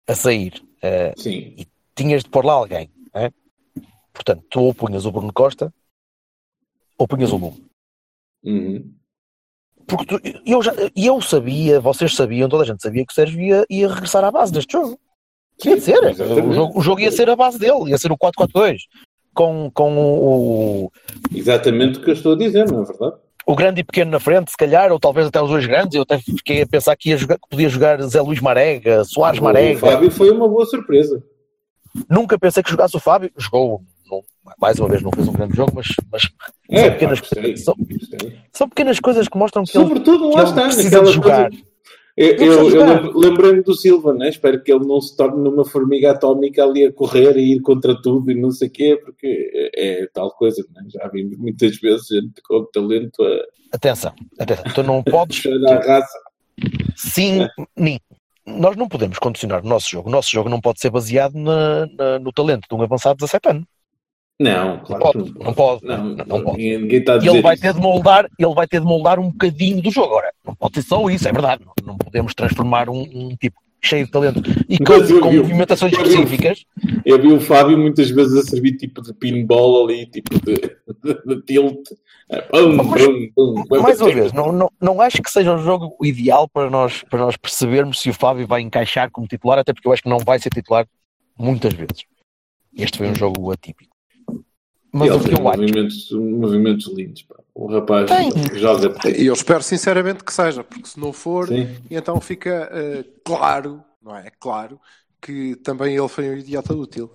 [0.07, 0.63] a sair.
[1.17, 1.57] Sim.
[1.97, 2.89] tinhas de pôr lá alguém.
[3.15, 3.31] É?
[4.13, 5.73] Portanto, tu ou punhas o Bruno Costa
[6.99, 7.65] ou punhas o Lume.
[8.45, 8.95] Uhum.
[9.87, 13.41] Porque tu- eu, já, eu sabia, vocês sabiam, toda a gente sabia que o Sérgio
[13.41, 14.99] ia, ia regressar à base deste jogo.
[15.65, 16.03] Ia ser.
[16.05, 16.47] exatamente.
[16.49, 18.77] O jogo, o jogo ia ser a base dele, ia ser o 4-4-2.
[19.35, 20.93] Com, com o,
[21.35, 23.17] Exatamente o que eu estou a dizer, não é verdade?
[23.45, 25.95] o grande e pequeno na frente, se calhar, ou talvez até os dois grandes.
[25.97, 29.41] Eu até fiquei a pensar que, ia jogar, que podia jogar Zé Luís Marega, Soares
[29.41, 29.81] O Marega.
[29.81, 31.23] Fábio foi uma boa surpresa.
[32.09, 33.31] Nunca pensei que jogasse o Fábio.
[33.37, 34.23] Jogou, não-
[34.61, 36.29] mais uma vez, não fez um grande jogo, mas, mas
[36.71, 38.39] É, são, pá, pequenas, gostei, são, gostei.
[38.53, 41.13] são pequenas coisas que mostram que ele, Sobretudo, que lá ele está, precisa naquela de
[41.13, 41.51] jogar.
[41.51, 41.65] coisa,
[42.17, 44.29] Eu, precisa eu, eu lembrei-me do Silva, né?
[44.29, 48.01] espero que ele não se torne numa formiga atómica ali a correr e ir contra
[48.03, 50.83] tudo e não sei o quê, porque é, é tal coisa, né?
[50.89, 54.65] já vimos muitas vezes gente com talento a Atenção, atenção.
[54.75, 55.43] Tu não podes.
[55.87, 56.19] raça.
[56.97, 57.99] Sim, nem.
[58.47, 60.09] Nós não podemos condicionar o nosso jogo.
[60.09, 63.21] O nosso jogo não pode ser baseado na- na- no talento de um avançado de
[63.21, 63.65] 17 anos.
[64.41, 65.85] Não, claro Não que pode, não pode.
[65.87, 66.57] Não, Não, não pode.
[66.59, 67.63] Ninguém, está a ele vai isso.
[67.63, 70.09] ter de moldar, ele vai ter de moldar um bocadinho do jogo.
[70.09, 71.65] Agora, não pode ser só isso, é verdade.
[71.65, 75.39] Não, não podemos transformar um, um tipo cheio de talento e com, eu com vi-
[75.39, 76.65] movimentações eu específicas.
[77.05, 81.27] Eu vi o Fábio muitas vezes a servir tipo de pinball ali, tipo de, de,
[81.37, 81.89] de tilt.
[82.29, 83.83] É, Pum, Mas- pum, pum.
[83.83, 87.19] Mais uma vez, não, não, não acho que seja um jogo ideal para nós, para
[87.19, 90.19] nós percebermos se o Fábio vai encaixar como titular, até porque eu acho que não
[90.19, 90.87] vai ser titular
[91.39, 92.05] muitas vezes.
[92.75, 93.93] Este foi um jogo atípico.
[94.93, 95.61] Mas o que eu acho.
[95.61, 97.23] movimentos, movimentos lindos.
[97.23, 97.37] Pá.
[97.55, 98.31] O rapaz Tem.
[98.59, 101.69] joga E eu espero sinceramente que seja, porque se não for, Sim.
[101.91, 104.31] então fica eh, claro, não é?
[104.41, 104.81] Claro
[105.21, 107.11] que também ele foi um idiota útil.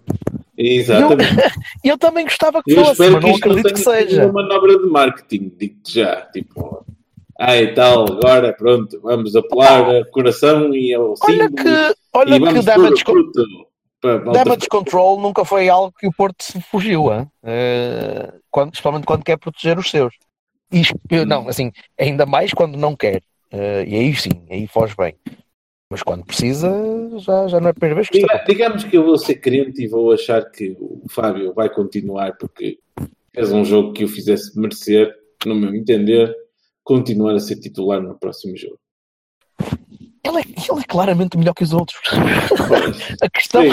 [0.57, 1.33] Exatamente.
[1.83, 4.07] E eu também gostava que Eu fosse, espero mas que não não acredito tenha que
[4.07, 4.25] seja.
[4.25, 6.21] uma manobra de marketing, digo-te já.
[6.31, 6.85] Tipo,
[7.39, 12.33] ai tal, agora pronto, vamos apelar a coração e ao Olha símbolo que, e olha
[12.39, 13.31] que vamos pôr
[14.31, 17.27] damage, control nunca foi algo que o Porto se fugiu, hein?
[17.43, 20.13] Eh, quando, principalmente quando quer proteger os seus.
[21.27, 23.21] Não, assim, ainda mais quando não quer.
[23.51, 25.15] Eh, e aí sim, aí foge bem.
[25.89, 26.69] Mas quando precisa,
[27.19, 29.83] já, já não é a primeira vez que Diga- digamos que eu vou ser crente
[29.83, 32.77] e vou achar que o Fábio vai continuar porque
[33.33, 35.13] fez um jogo que o fizesse merecer,
[35.45, 36.35] no meu entender,
[36.83, 38.77] continuar a ser titular no próximo jogo.
[40.23, 41.97] Ele é, ele é claramente melhor que os outros.
[42.67, 43.69] Pois, A questão sim,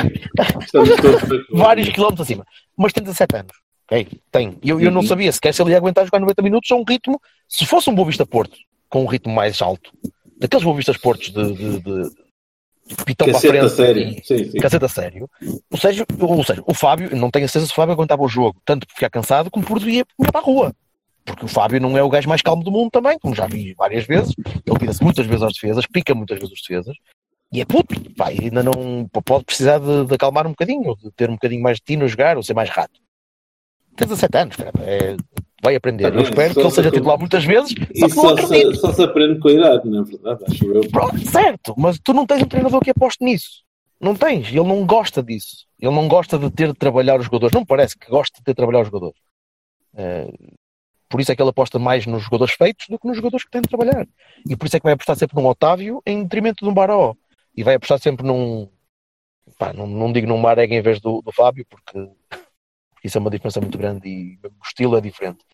[1.50, 2.44] vários quilómetros acima.
[2.76, 3.63] Mas tem 17 anos.
[3.86, 4.20] Ok?
[4.30, 4.58] Tem.
[4.62, 5.06] Eu, eu não Uhum.
[5.06, 7.20] sabia sequer se ele ia aguentar jogar 90 minutos a um ritmo.
[7.48, 8.56] Se fosse um Boa Vista Porto,
[8.88, 9.92] com um ritmo mais alto,
[10.38, 12.02] daqueles Boa Vistas Portos de, de, de,
[12.88, 13.68] de pitão para frente.
[13.70, 14.02] sério.
[14.02, 14.58] e- Sim, sim.
[14.58, 15.28] Caceta sério.
[15.70, 18.28] Ou seja, ou seja, o Fábio, não tenho a certeza se o Fábio aguentava o
[18.28, 20.74] jogo, tanto por ficar cansado como por ir, para a rua.
[21.26, 23.72] Porque o Fábio não é o gajo mais calmo do mundo também, como já vi
[23.74, 24.34] várias vezes.
[24.66, 26.96] Ele vira-se muitas vezes às defesas, pica muitas vezes as defesas.
[27.52, 31.10] E é puto, pá, ainda não pode precisar de, de acalmar um bocadinho, ou de
[31.12, 33.00] ter um bocadinho mais de tino a jogar, ou ser mais rato.
[33.96, 35.16] Tem 17 anos, é-
[35.62, 36.11] vai aprender.
[36.11, 38.09] Tá Eu espero que ele se seja acom- titular muitas vezes, só E que não
[38.11, 38.74] só acredito.
[38.74, 40.44] se, só se aprende com a idade, não é verdade?
[40.48, 40.88] Acho eu.
[40.90, 43.62] Pronto, certo, mas tu não tens um treinador que aposte nisso.
[44.00, 45.64] Não tens, ele não gosta disso.
[45.80, 47.52] Ele não gosta de ter de trabalhar os jogadores.
[47.54, 49.18] Não me parece que gosta de ter de trabalhar os jogadores.
[49.96, 50.33] Eh,
[51.09, 53.50] por isso é que ele aposta mais nos jogadores feitos do que nos jogadores que
[53.50, 54.07] têm de trabalhar.
[54.48, 57.14] E por isso é que vai apostar sempre num Otávio em detrimento de um Baró.
[57.57, 58.68] E vai apostar sempre num.
[59.59, 62.09] Pá, não, não digo num Marega em vez do, do Fábio, porque
[63.04, 65.44] isso é uma diferença muito grande e o estilo é diferente.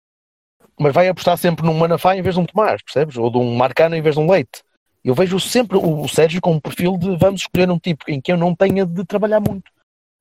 [0.78, 3.16] Mas vai apostar sempre num Manafá em vez de um Tomás, percebes?
[3.16, 4.62] Ou de um Marcano em vez de um Leite.
[5.04, 8.32] Eu vejo sempre o, Sérgio com um perfil de vamos escolher um tipo em que
[8.32, 9.70] eu não tenha de trabalhar muito.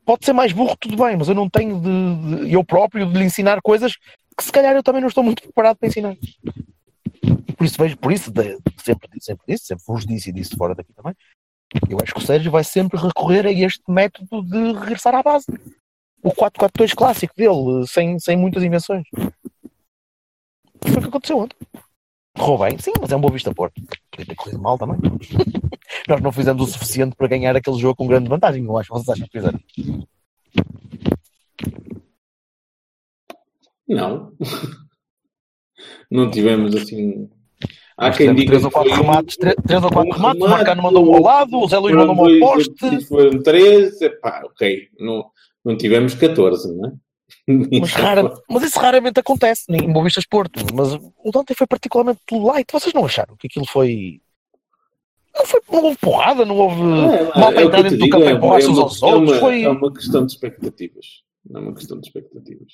[0.05, 3.17] Pode ser mais burro, tudo bem, mas eu não tenho de, de- eu próprio de
[3.17, 3.95] lhe ensinar coisas
[4.37, 6.15] que se calhar eu também não estou muito preparado para ensinar.
[7.57, 10.73] Por isso vejo, por isso de- sempre, sempre disse, sempre vos disse e disse fora
[10.73, 11.13] daqui também.
[11.89, 15.45] Eu acho que o Sérgio vai sempre recorrer a este método de regressar à base.
[16.21, 19.03] O 4-4-2 clássico dele, sem, sem muitas invenções.
[20.83, 21.55] Foi o que aconteceu ontem.
[22.37, 23.81] Correu bem, sim, mas é um Boa Vista Porto.
[24.11, 24.97] Podia ter corrido mal também.
[26.07, 28.89] Nós não fizemos o suficiente para ganhar aquele jogo com grande vantagem, eu acho.
[28.93, 29.59] Vocês acham que fizeram?
[33.87, 34.33] Não.
[36.11, 37.29] Não tivemos assim.
[37.97, 40.09] Há Nós quem diga três ou que quatro foi um- remates, três, três ou quatro
[40.09, 43.05] um remates, o Marcano mandou-me ao lado, o Zé Luís foram mandou-me ao poste.
[43.07, 44.87] Foram três, epá, ok.
[44.99, 45.29] Não,
[45.65, 46.91] não tivemos 14, não é?
[47.79, 50.65] Mas, rara, mas isso raramente acontece em Boa Vistas Porto.
[50.73, 52.65] Mas o de ontem foi particularmente light.
[52.71, 54.19] Vocês não acharam que aquilo foi.
[55.35, 58.25] Não, foi, não houve porrada, não houve É, mal é eu te dentro do campo
[58.25, 59.31] é, borrachas é uma- aos é outros.
[59.31, 61.05] uma- Foi É uma questão de expectativas.
[61.53, 62.73] É uma questão de expectativas.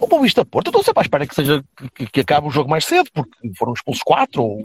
[0.00, 0.68] o Boa Vista Porto.
[0.68, 1.62] Eu estou sempre à espera que, seja,
[1.94, 4.62] que, que acabe o jogo mais cedo, porque foram expulsos quatro, ou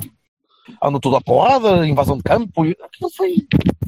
[0.82, 2.66] andam tudo à porrada, invasão de campo.
[2.66, 3.36] e Aquilo foi,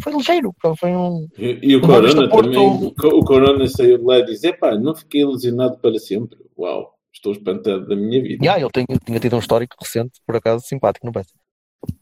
[0.02, 0.54] foi ligeiro.
[0.80, 1.28] Foi um.
[1.38, 2.58] E, e o Corona também.
[2.58, 6.38] o Co- O Corona saiu de lá e disse: pá, não fiquei ilusionado para sempre.
[6.58, 8.44] Uau, estou espantado da minha vida.
[8.44, 11.32] Yeah, ele tem- tinha tido um histórico recente, por acaso, simpático, não parece?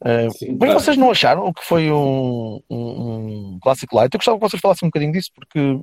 [0.02, 2.76] Uh, Sim, mas vocês não acharam que foi um, um,
[3.54, 4.12] um clássico light?
[4.12, 5.78] Eu gostava que vocês falassem um bocadinho disso, porque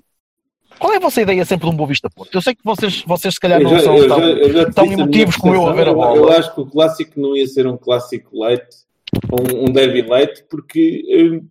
[0.80, 2.34] qual é a vossa ideia sempre de um Boa Porto?
[2.36, 5.36] Eu sei que vocês, vocês se calhar não já- são tão, já- tão minha emotivos
[5.38, 6.18] como eu a ver a bola.
[6.18, 8.66] Eu acho que o clássico não ia ser um clássico light,
[9.32, 11.42] um, um derby light, porque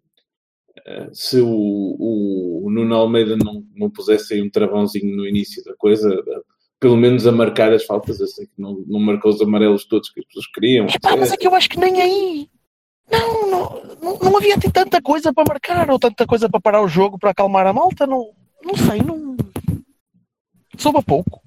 [0.86, 5.62] eh, se o, o, o Nuno Almeida não, não pusesse aí um travãozinho no início
[5.64, 6.08] da coisa,
[6.80, 10.10] pelo menos a marcar as faltas, eu sei que não, não marcou os amarelos todos
[10.10, 10.86] que as pessoas queriam.
[10.86, 12.48] Epá, mas é que eu acho que nem aí.
[13.10, 16.82] Não, não, não, não havia assim tanta coisa para marcar ou tanta coisa para parar
[16.82, 18.06] o jogo para acalmar a malta.
[18.06, 18.30] Não,
[18.64, 19.36] não sei, não.
[20.78, 21.42] Soube a pouco.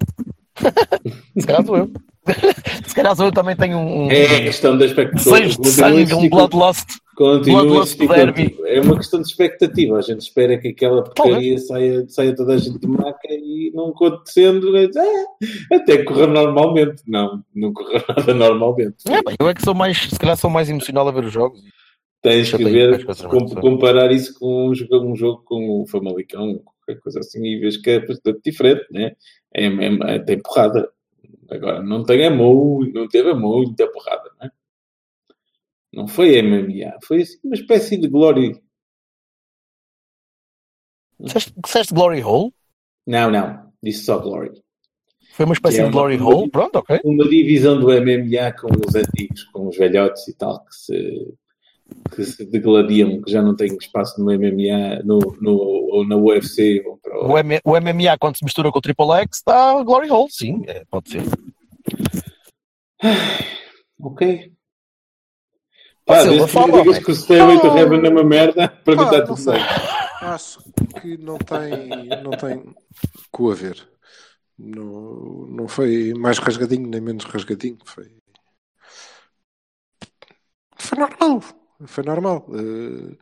[1.38, 1.90] Se calhar sou eu.
[2.86, 4.10] Se calhar sou eu também tenho um.
[4.10, 5.36] É a questão da expectativa.
[5.36, 6.98] Seis de sangue, um bloodlust.
[7.16, 8.56] Continua Bloodlust derby.
[8.66, 9.96] É uma questão de expectativa.
[9.96, 13.88] A gente espera que aquela porcaria saia, saia toda a gente de maca e não
[13.88, 14.86] acontecendo, né?
[14.94, 17.02] Ah, até correr normalmente.
[17.06, 18.96] Não, não correu nada normalmente.
[19.08, 21.32] É, bem, eu é que sou mais, se calhar sou mais emocional a ver os
[21.32, 21.58] jogos.
[22.22, 23.06] Tens que ver,
[23.60, 27.76] comparar isso com um jogo, um jogo com o Famalicão, qualquer coisa assim, e vês
[27.76, 29.16] que é bastante diferente, né?
[29.52, 30.90] É, é, é- tem porrada.
[31.50, 34.50] Agora, não tem a muito, não teve a muita porrada, né?
[35.92, 38.60] Não foi MMA, foi assim uma espécie de glory.
[41.18, 42.52] Disseste, Glory Hole?
[43.06, 44.50] Não, não, disse só glory.
[45.32, 46.50] Foi uma espécie é de Glory uma- Hole?
[46.50, 47.00] Pronto, ok.
[47.04, 51.34] Uma divisão do MMA com os antigos, com os velhotes e tal, que se,
[52.14, 56.82] que se degladiam, que já não têm espaço no MMA, no, no, ou na UFC,
[56.86, 60.10] ou para O, M- o MMA, quando se mistura com o Triple X, dá Glory
[60.10, 61.22] Hole, sim, é, pode ser.
[63.98, 64.52] Ok.
[66.04, 69.22] Pá, desde que digas que o Stairway to Heaven é uma merda, para mim está
[69.24, 69.60] tudo bem.
[70.20, 70.60] Acho
[71.00, 72.74] que não tem, não tem
[73.32, 73.88] com a ver.
[74.58, 77.78] Não, não foi mais rasgadinho nem menos rasgadinho.
[77.84, 78.04] Foi,
[80.78, 81.42] foi normal.
[81.86, 82.46] Foi normal.
[82.54, 83.16] Eh,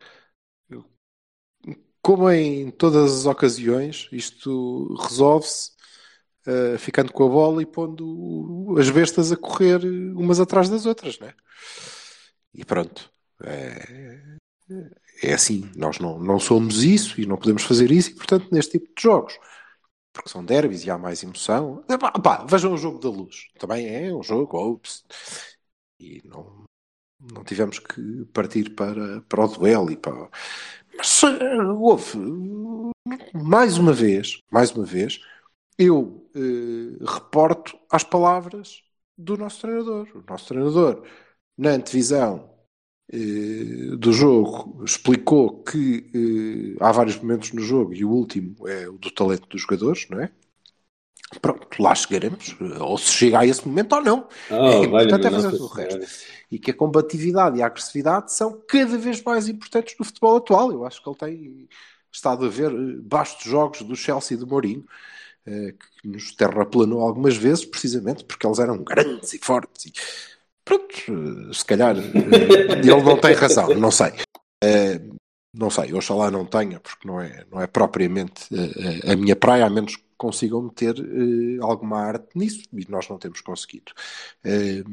[2.01, 5.71] como em todas as ocasiões, isto resolve-se
[6.47, 9.83] eh, ficando com a bola e pondo as bestas a correr
[10.15, 11.33] umas atrás das outras, né?
[12.53, 13.11] E pronto.
[13.43, 14.37] É,
[15.23, 18.79] é assim, nós não, não somos isso e não podemos fazer isso, e portanto, neste
[18.79, 19.37] tipo de jogos,
[20.13, 23.87] porque são derbys e há mais emoção, epá, pá, vejam o jogo da luz, também
[23.87, 25.05] é um jogo, ops,
[25.99, 26.64] e não,
[27.33, 30.29] não tivemos que partir para, para o duelo e para.
[30.97, 32.17] Mas eh, houve,
[33.33, 35.19] mais uma vez, mais uma vez,
[35.77, 38.83] eu eh, reporto às palavras
[39.17, 40.07] do nosso treinador.
[40.15, 41.05] O nosso treinador,
[41.57, 42.49] na antevisão
[43.11, 48.87] eh, do jogo explicou que eh, há vários momentos no jogo e o último é
[48.89, 50.31] o do talento dos jogadores, não é?
[51.41, 54.27] Pronto, lá chegaremos, eh, ou se chega a esse momento ou não.
[54.49, 56.25] Oh, É importante é fazer o resto.
[56.51, 60.71] E que a combatividade e a agressividade são cada vez mais importantes no futebol atual.
[60.71, 61.67] Eu acho que ele tem
[62.11, 64.85] estado a ver eh, bastos jogos do Chelsea e do Mourinho,
[65.45, 69.85] eh, que nos terraplanou algumas vezes, precisamente porque eles eram grandes e fortes.
[69.85, 69.93] E,
[70.63, 74.13] pronto, se calhar ele não tem razão, não sei.
[75.55, 79.35] Eh, não sei, oxalá não tenha, porque não é, não é propriamente eh, a minha
[79.35, 83.93] praia, a menos que consigam meter eh, alguma arte nisso, e nós não temos conseguido.
[84.43, 84.83] Eh,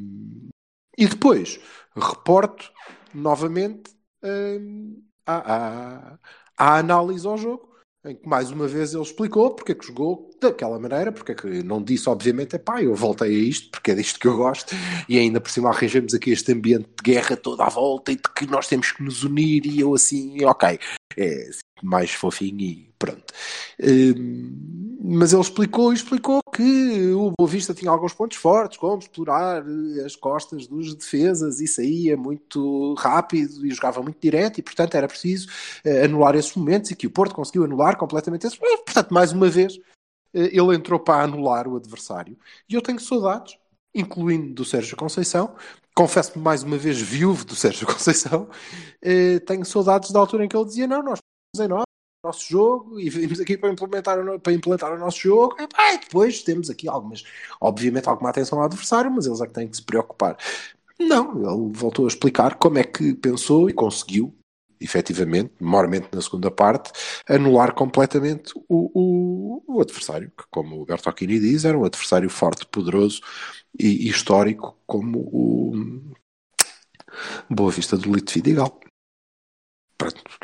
[0.99, 1.61] e depois,
[1.97, 2.71] reporto
[3.13, 3.91] novamente
[4.23, 6.19] hum, à, à,
[6.57, 7.72] à análise ao jogo,
[8.05, 11.35] em que mais uma vez ele explicou porque é que jogou daquela maneira, porque é
[11.35, 14.37] que não disse, obviamente, é pá, eu voltei a isto, porque é disto que eu
[14.37, 14.75] gosto,
[15.09, 18.23] e ainda por cima arranjamos aqui este ambiente de guerra toda à volta e de
[18.23, 20.79] que nós temos que nos unir, e eu assim, ok,
[21.17, 23.22] é assim, mais fofinho e pronto.
[25.05, 29.65] Mas ele explicou e explicou que o Boa Vista tinha alguns pontos fortes, como explorar
[29.67, 34.95] eh, as costas dos defesas e saía muito rápido e jogava muito direto e, portanto,
[34.95, 35.49] era preciso
[35.85, 38.57] eh, anular esses momentos e que o Porto conseguiu anular completamente esses.
[38.59, 39.77] Portanto, mais uma vez,
[40.33, 42.39] eh, ele entrou para anular o adversário.
[42.69, 43.59] E eu tenho saudades,
[43.93, 45.57] incluindo do Sérgio Conceição.
[45.97, 48.49] Confesso-me mais uma vez viúvo do Sérgio Conceição.
[49.47, 51.19] Tenho saudades da altura em que ele dizia: Não, nós
[51.59, 51.85] em nós
[52.23, 55.97] nosso jogo e vimos aqui para implementar o, para implementar o nosso jogo e, pá,
[55.97, 57.25] depois temos aqui algumas,
[57.61, 60.37] obviamente alguma atenção ao adversário, mas eles é que têm que se preocupar.
[61.01, 64.33] Não, ele voltou a explicar como é que pensou e conseguiu,
[64.81, 66.93] efetivamente, maiormente na segunda parte,
[67.29, 72.65] anular completamente o, o, o adversário, que como o Bertocchini diz, era um adversário forte,
[72.67, 73.21] poderoso
[73.77, 75.73] e, e histórico como o
[77.51, 78.81] Boa Vista do Lito Vidigal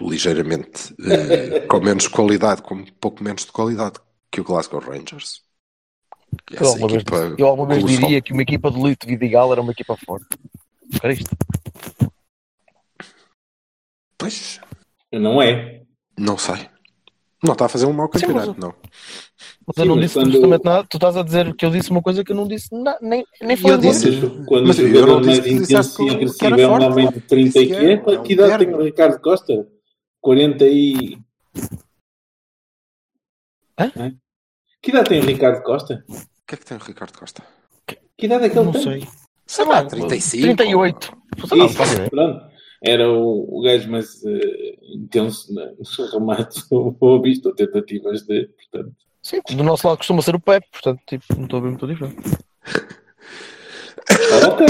[0.01, 3.99] ligeiramente eh, com menos qualidade, com um pouco menos de qualidade
[4.31, 5.43] que o Glasgow Rangers.
[6.51, 7.05] Eu alguma, vez,
[7.39, 10.27] eu alguma vez diria que uma equipa de Lito Vidigal era uma equipa forte.
[11.03, 11.37] Era isto.
[14.19, 14.61] Pois,
[15.13, 15.83] Não é.
[16.19, 16.69] não sei.
[17.43, 18.75] Não está a fazer um mau Sim, campeonato, mas- não.
[19.67, 20.87] Mas eu Sim, não disse quando- absolutamente nada.
[20.91, 23.25] Tu estás a dizer que eu disse uma coisa que eu não disse na- nem,
[23.41, 24.11] nem foi Eu de disse-.
[24.47, 26.69] Quando, Mas o eu jogador não disse mais que intenso e que- que agressivo é
[26.69, 27.87] um homem de 30 e Disse que quê?
[28.11, 29.67] é- é um Que idade tem o Ricardo Costa?
[30.21, 31.19] 40 e...
[33.79, 33.93] Hã?
[33.97, 34.13] Hã?
[34.83, 36.05] Que idade tem o Ricardo Costa?
[36.09, 36.15] O
[36.47, 37.43] que é que tem o Ricardo Costa?
[38.17, 38.83] Que idade é que ele Não tem?
[38.83, 39.09] sei.
[39.47, 40.43] Sei Ah, lá, 35.
[40.43, 41.13] 38.
[41.47, 42.11] Sei lá, não faço Isso, ideia.
[42.11, 42.58] pronto.
[42.83, 48.95] Era o, o gajo mais eh, intenso nos remates Boa Vista, ou tentativas de, portanto.
[49.23, 51.87] Sim, do nosso lado costuma ser o Pep, portanto, tipo, não estou a ver muito
[51.87, 52.17] diferente.
[54.11, 54.67] Ah, ok.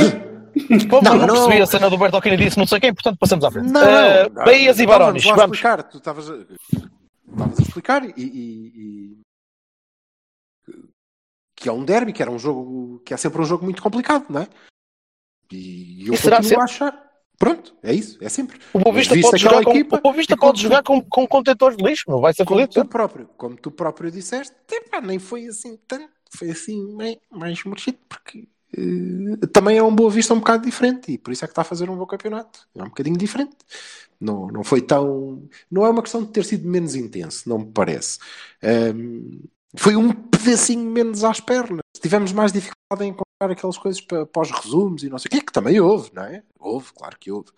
[0.88, 1.34] Pô, Não, não, não.
[1.34, 3.70] percebi a cena do Bertolini disse não sei quem, portanto passamos à frente.
[3.70, 5.82] Não, Eh, não, Bahias e Barões, Vamos explicar.
[5.84, 9.18] Tu estavas a, estavas a explicar e, e- e-
[11.54, 14.26] que é um derby, que era um jogo que é sempre um jogo muito complicado,
[14.30, 14.48] não é?
[15.52, 17.07] E eu E continuo a achar.
[17.39, 18.59] Pronto, é isso, é sempre.
[18.72, 21.76] O Boa Vista pode jogar, com, equipa o Boa Vista pode jogar com, com contentores
[21.76, 25.47] de lixo, não vai ser Como tu próprio, como tu próprio disseste, epá, nem foi
[25.47, 30.41] assim tanto, foi assim meio, mais mexido, porque eh, também é um Boa Vista um
[30.41, 32.66] bocado diferente e por isso é que está a fazer um bom campeonato.
[32.74, 33.57] É um bocadinho diferente.
[34.20, 35.49] Não, não foi tão.
[35.70, 38.18] Não é uma questão de ter sido menos intenso, não me parece.
[38.62, 39.43] Ahm,
[39.76, 41.80] foi um pedacinho menos às pernas.
[42.01, 45.30] Tivemos mais dificuldade em encontrar aquelas coisas para, para os resumos e não sei o
[45.30, 46.44] que, que também houve, não é?
[46.59, 47.51] Houve, claro que houve.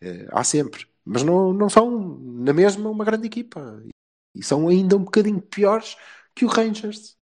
[0.00, 0.86] Eh, há sempre.
[1.04, 3.82] Mas não, não são, na mesma, uma grande equipa.
[4.34, 5.96] E são ainda um bocadinho piores
[6.34, 7.16] que o Rangers.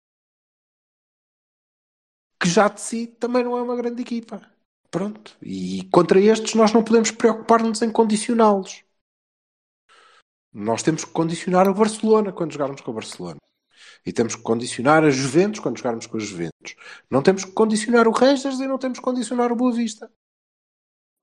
[2.41, 4.41] Que já de si também não é uma grande equipa.
[4.91, 5.37] Pronto.
[5.43, 8.83] E contra estes nós não podemos preocupar-nos em condicioná-los.
[10.53, 13.39] Nós temos que condicionar o Barcelona quando jogarmos com o Barcelona.
[14.05, 16.75] E temos que condicionar a Juventus quando jogarmos com a Juventus.
[17.11, 20.11] Não temos que condicionar o Rangers e não temos que condicionar o Boa Vista.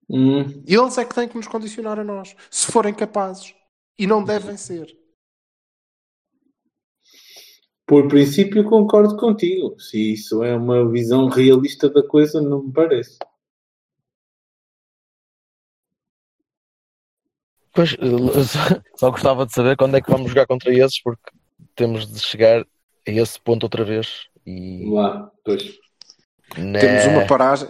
[0.10, 3.54] Hum, Eles é que têm que nos condicionar a nós, se forem capazes.
[4.00, 4.96] E não devem ser.
[7.88, 9.80] por princípio concordo contigo.
[9.80, 13.18] Se isso é uma visão realista da coisa, não me parece.
[17.74, 17.96] Pois,
[18.98, 21.32] só gostava de saber quando é que vamos jogar contra esses, porque
[21.76, 24.28] temos de chegar a esse ponto outra vez.
[24.46, 25.78] E Lá, pois.
[26.58, 27.70] né, Temos uma paragem.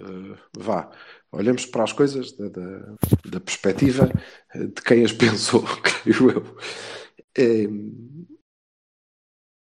[0.00, 0.90] Uh, vá,
[1.30, 4.10] olhamos para as coisas da, da, da perspectiva
[4.54, 6.56] de quem as pensou, creio eu.
[7.36, 8.26] Em,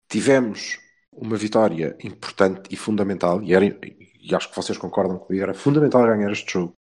[0.09, 0.79] tivemos
[1.13, 6.07] uma vitória importante e fundamental, e, era, e acho que vocês concordam comigo, era fundamental
[6.07, 6.75] ganhar este jogo.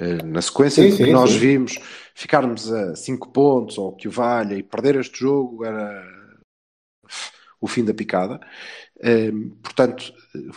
[0.00, 1.38] Uh, na sequência Sim, do que sim, nós sim.
[1.38, 1.78] vimos,
[2.14, 6.02] ficarmos a 5 pontos ou o que o valha e perder este jogo era
[7.60, 8.40] o fim da picada.
[9.04, 10.14] Um, portanto,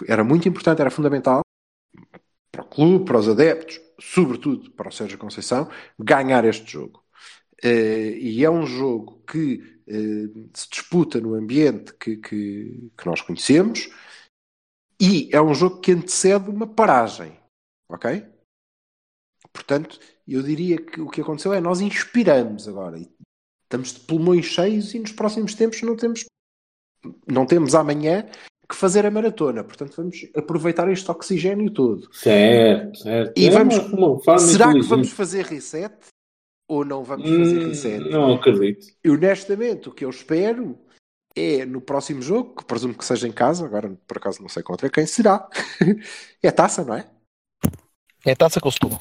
[0.08, 1.42] era muito importante, era fundamental
[2.52, 5.70] para o clube, para os adeptos, sobretudo para o Sérgio Conceição,
[6.00, 7.04] ganhar este jogo.
[7.64, 9.56] Uh, e é um jogo que
[9.88, 13.90] uh, se disputa no ambiente que, que, que nós conhecemos
[15.00, 17.38] e é um jogo que antecede uma paragem.
[17.90, 18.33] Ok?
[19.54, 22.98] Portanto, eu diria que o que aconteceu é nós inspiramos agora.
[22.98, 23.08] E
[23.64, 26.26] estamos de pulmões cheios e nos próximos tempos não temos
[27.28, 28.26] não temos amanhã
[28.70, 29.64] que fazer a maratona.
[29.64, 32.08] Portanto, vamos aproveitar este oxigênio todo.
[32.14, 33.38] Certo, certo.
[33.38, 35.94] E É vamos- uma- uma Será que vamos fazer reset?
[36.68, 38.10] Ou não vamos fazer Hum, reset?
[38.10, 38.88] não acredito.
[39.04, 40.80] E honestamente, o que eu espero
[41.36, 44.64] é no próximo jogo, que presumo que seja em casa, agora por acaso não sei
[44.64, 45.48] contra quem será.
[46.42, 47.06] é taça, não é?
[48.26, 49.00] é taça com o Setúbal.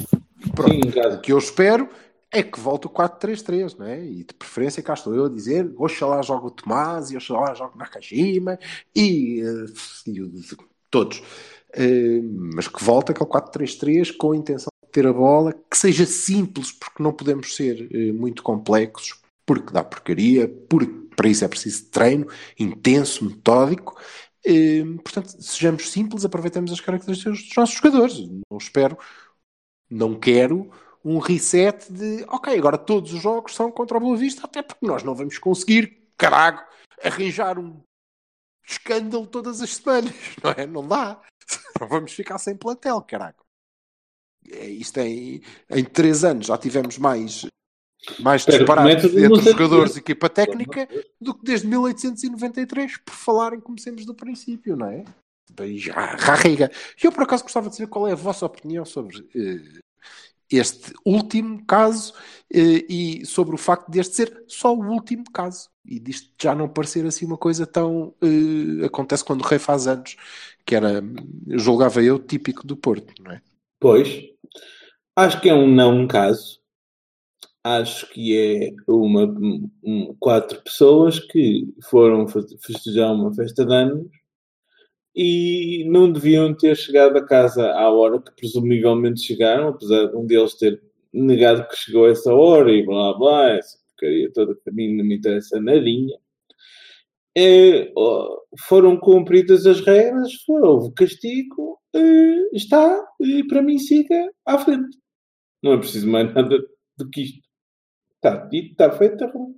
[0.51, 0.93] Pronto.
[0.93, 1.15] Sim.
[1.17, 1.89] O que eu espero
[2.31, 4.03] é que volte o 4-3-3, não é?
[4.03, 7.75] E de preferência, cá estou eu a dizer, oxalá joga o Tomás e oxalá joga
[7.75, 8.59] o Nakajima
[8.97, 10.23] e, eh, e
[10.91, 11.23] todos.
[11.75, 12.21] Eh,
[12.55, 16.73] mas que volte aquele 4-3-3 com a intenção de ter a bola, que seja simples,
[16.73, 21.87] porque não podemos ser eh, muito complexos, porque dá porcaria, porque para isso é preciso
[21.91, 22.27] treino
[22.59, 23.99] intenso, metódico.
[24.45, 28.19] Eh, portanto, sejamos simples, aproveitemos as características dos nossos jogadores.
[28.51, 28.99] Não espero,
[29.93, 30.71] não quero
[31.05, 34.87] um reset de ok, agora todos os jogos são contra o Boa Vista, até porque
[34.87, 36.61] nós não vamos conseguir, caralho,
[37.03, 37.81] arranjar um
[38.67, 40.67] escândalo todas as semanas, não é?
[40.67, 41.21] Não dá.
[41.81, 43.37] Não vamos ficar sem plantel, caralho.
[44.51, 47.47] É, isto em, em três anos já tivemos mais,
[48.21, 50.89] mais disparados entre os jogadores e equipa técnica
[51.21, 55.05] do que desde 1893, por falarem comecemos do princípio, não é?
[55.77, 56.71] Já arrega.
[57.03, 59.81] E eu por acaso gostava de saber qual é a vossa opinião sobre eh,
[60.51, 62.13] este último caso
[62.53, 66.69] eh, e sobre o facto deste ser só o último caso e disto já não
[66.69, 70.17] parecer assim uma coisa tão eh, acontece quando o rei faz anos
[70.65, 71.03] que era,
[71.49, 73.43] julgava eu, típico do Porto, não é?
[73.81, 74.09] Pois,
[75.17, 76.61] acho que é um não caso.
[77.65, 79.25] Acho que é uma,
[79.85, 84.22] um- quatro pessoas que foram fe- festejar uma festa de anos
[85.15, 90.27] e não deviam ter chegado a casa à hora que presumivelmente chegaram, apesar de um
[90.27, 90.83] deles ter
[91.13, 95.05] negado que chegou a essa hora e blá blá, essa porcaria toda a mim não
[95.05, 96.17] me interessa nadinha.
[97.37, 97.93] É,
[98.69, 104.99] foram cumpridas as regras, houve castigo, eh, está, e para mim siga à frente.
[105.63, 106.59] Não é preciso mais nada
[106.97, 107.41] do que isto.
[108.17, 109.55] Está dito, está feito, está bom.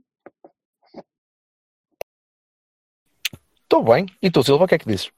[3.63, 4.07] Estou bem.
[4.23, 5.11] E tu, Silva, o que é que dizes?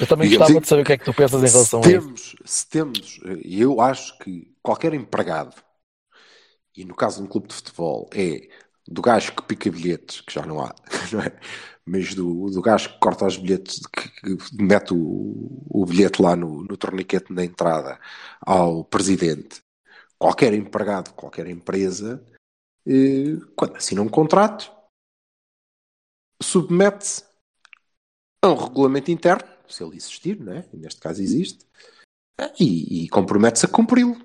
[0.00, 1.82] Eu também Digamos gostava assim, de saber o que é que tu pensas em relação
[1.82, 2.36] a isso.
[2.44, 5.54] se temos, e eu acho que qualquer empregado,
[6.76, 8.48] e no caso de um clube de futebol, é
[8.86, 10.74] do gajo que pica bilhetes, que já não há,
[11.12, 11.32] não é?
[11.84, 16.34] mas do, do gajo que corta os bilhetes, que, que mete o, o bilhete lá
[16.34, 17.98] no, no torniquete na entrada
[18.40, 19.62] ao presidente,
[20.18, 22.24] qualquer empregado, qualquer empresa,
[22.86, 24.70] eh, quando assina um contrato,
[26.42, 27.24] submete-se
[28.42, 30.68] a um regulamento interno, se ele existir, não é?
[30.72, 31.66] E neste caso existe,
[32.58, 34.16] e, e compromete-se a cumpri-lo.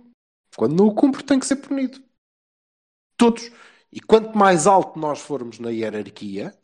[0.56, 2.04] Quando não o cumpre, tem que ser punido.
[3.16, 3.50] Todos.
[3.92, 6.58] E quanto mais alto nós formos na hierarquia,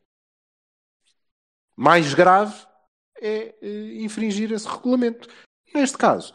[1.75, 2.65] mais grave
[3.21, 5.28] é eh, infringir esse regulamento.
[5.73, 6.34] Neste caso,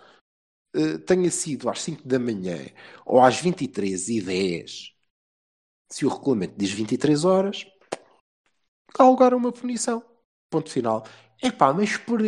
[0.74, 2.58] eh, tenha sido às 5 da manhã
[3.04, 4.92] ou às 23h10,
[5.90, 7.66] se o regulamento diz 23 horas,
[8.98, 10.02] há lugar a uma punição.
[10.50, 11.04] Ponto final.
[11.42, 12.20] Epá, mas por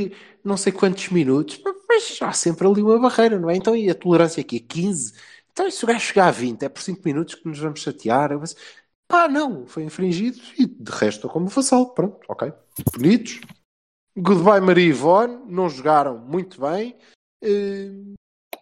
[0.43, 3.57] não sei quantos minutos, mas há sempre ali uma barreira, não é?
[3.57, 4.59] Então e a tolerância aqui?
[4.59, 5.13] 15?
[5.53, 7.81] Então e se o gajo chegar a 20, é por 5 minutos que nos vamos
[7.81, 8.33] chatear?
[8.33, 8.57] Eu penso,
[9.07, 11.95] Pá, não, foi infringido e de resto como vassalo.
[11.95, 12.53] Pronto, ok.
[12.93, 13.41] Bonitos.
[14.17, 16.97] Goodbye Maria Ivone, não jogaram muito bem.
[17.43, 17.91] Eh,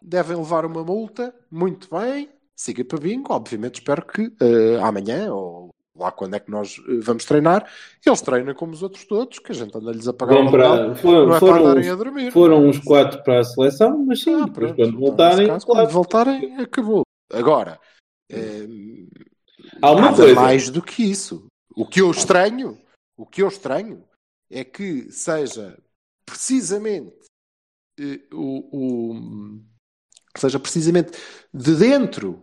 [0.00, 2.30] devem levar uma multa, muito bem.
[2.56, 7.00] Siga para bingo, obviamente espero que eh, amanhã ou lá quando é que nós eh,
[7.02, 7.70] vamos treinar,
[8.04, 11.36] eles treinam como os outros todos, que a gente anda-lhes a pagar para, foram, não
[11.36, 12.32] é foram para andarem uns- a dormir.
[12.32, 15.86] foram uns quatro para a seleção, mas sim, Ah, depois quando então, voltarem, caso, claro.
[15.86, 17.02] quando voltarem, acabou.
[17.32, 17.78] Agora,
[18.30, 18.66] eh,
[19.80, 20.34] Há uma coisa.
[20.34, 21.46] mais do que isso.
[21.76, 22.78] O que eu estranho,
[23.16, 24.04] o que eu estranho
[24.50, 25.78] é que seja
[26.26, 27.14] precisamente
[28.00, 29.60] eh, o, o-
[30.36, 31.12] seja precisamente
[31.52, 32.42] de dentro,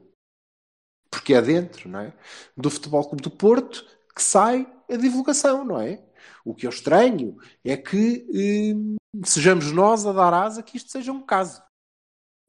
[1.12, 2.14] porque é dentro, não é?
[2.56, 3.86] Do Futebol Clube do Porto
[4.16, 6.02] que sai a divulgação, não é?
[6.44, 11.12] O que eu estranho é que eh, sejamos nós a dar asa que isto seja
[11.12, 11.62] um caso.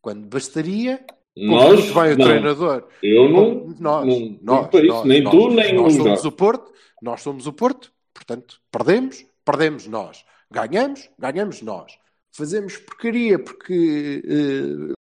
[0.02, 1.04] Quando bastaria,
[1.36, 2.24] Nós, muito bem o não.
[2.26, 4.06] treinador, Eu não, nós,
[4.42, 6.26] não nós, para isso, nós, nem nós, tu, nem nós somos Jorge.
[6.26, 10.24] o Porto, nós somos o Porto, portanto, perdemos, perdemos nós.
[10.50, 11.92] Ganhamos, ganhamos nós.
[12.32, 14.92] Fazemos porcaria porque eh,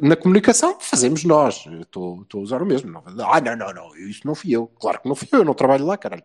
[0.00, 1.64] na comunicação fazemos nós.
[1.80, 2.90] Estou a usar o mesmo.
[2.90, 3.02] Não-
[3.32, 4.66] Ah, não, não, não, isso não fui eu.
[4.80, 6.22] Claro que não fui eu, eu não trabalho lá, caralho.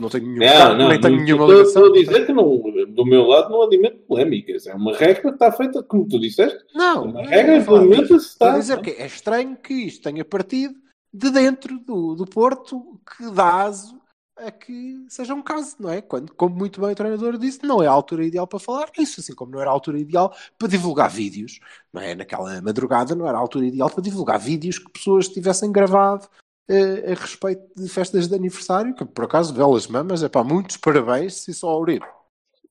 [0.00, 1.86] Não tenho nenhum cargo, não, nem tenho não, nenhuma ligação.
[1.86, 4.66] Estou a dizer que não, do meu lado não alimento polémicas.
[4.66, 6.58] É uma regra que está feita, como tu disseste.
[6.74, 8.58] Não, Uma regra é implementa-se, Estou a está.
[8.58, 10.74] dizer que é estranho que isto tenha partido
[11.12, 13.97] de dentro do, do Porto que dá aso
[14.38, 16.00] a que seja um caso, não é?
[16.00, 19.20] Quando, como muito bem o treinador disse, não é a altura ideal para falar isso,
[19.20, 21.60] assim como não era a altura ideal para divulgar vídeos,
[21.92, 22.14] não é?
[22.14, 26.28] Naquela madrugada não era a altura ideal para divulgar vídeos que pessoas tivessem gravado
[26.68, 30.76] eh, a respeito de festas de aniversário, que por acaso, belas mamas, é pá, muitos
[30.76, 32.06] parabéns, se só Uribe.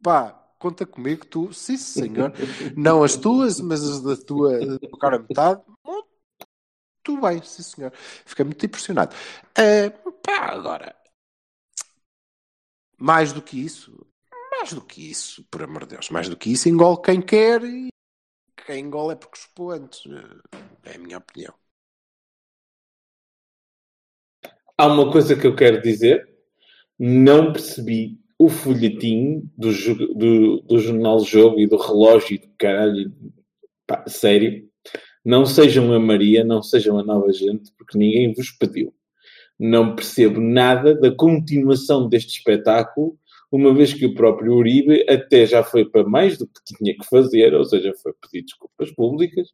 [0.04, 2.32] Pá, conta comigo, tu, sim senhor,
[2.78, 5.62] não as tuas, mas as da tua, da tua cara metade.
[5.86, 7.92] Muito bem, sim senhor.
[8.26, 9.16] Fiquei muito impressionado.
[9.58, 10.96] Eh, pá, agora,
[12.98, 14.06] mais do que isso,
[14.52, 17.64] mais do que isso, por amor de Deus, mais do que isso, engole quem quer
[17.64, 17.90] e
[18.66, 20.06] quem engole é porque chupou antes.
[20.06, 20.60] Eh,
[20.92, 21.54] É a minha opinião.
[24.78, 26.28] Há uma coisa que eu quero dizer.
[27.00, 29.72] Não percebi o folhetim do,
[30.16, 33.14] do, do jornal Jogo e do relógio e do caralho.
[33.88, 34.68] Pá, sério.
[35.26, 38.94] Não sejam a Maria, não sejam a nova gente, porque ninguém vos pediu.
[39.60, 43.18] Não percebo nada da continuação deste espetáculo,
[43.52, 47.06] uma vez que o próprio Uribe até já foi para mais do que tinha que
[47.10, 49.50] fazer, ou seja, foi pedir desculpas públicas.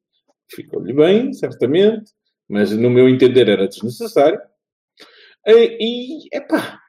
[0.51, 2.11] Ficou-lhe bem, certamente,
[2.49, 4.39] mas no meu entender era desnecessário.
[5.45, 6.79] E, epá,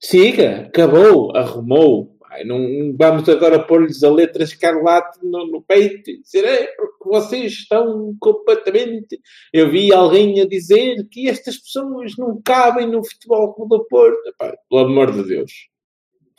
[0.00, 2.15] siga, acabou, arrumou.
[2.44, 7.52] Não vamos agora pôr-lhes a letra escarlate no, no peito e dizer, é, porque vocês
[7.52, 9.18] estão completamente.
[9.52, 14.18] Eu vi alguém a dizer que estas pessoas não cabem no futebol Clube do Porto.
[14.28, 15.52] Epá, pelo amor de Deus.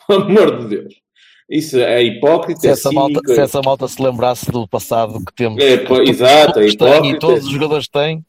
[0.06, 0.94] Pelo amor de Deus.
[1.50, 5.64] Isso é hipócrita, Se essa, malta, se essa malta se lembrasse do passado que temos,
[5.64, 7.06] É, pô, exato, é hipócrita.
[7.06, 8.22] e todos os jogadores têm,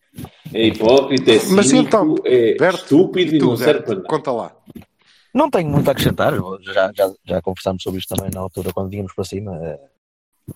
[0.53, 4.07] é hipócrita, é Mas cínico, então, é Berto, estúpido e tu, não serve para nada.
[4.07, 4.55] conta lá.
[5.33, 6.33] Não tenho muito a acrescentar.
[6.61, 9.55] Já, já, já conversámos sobre isto também na altura quando vínhamos para cima.
[9.61, 9.79] Eh,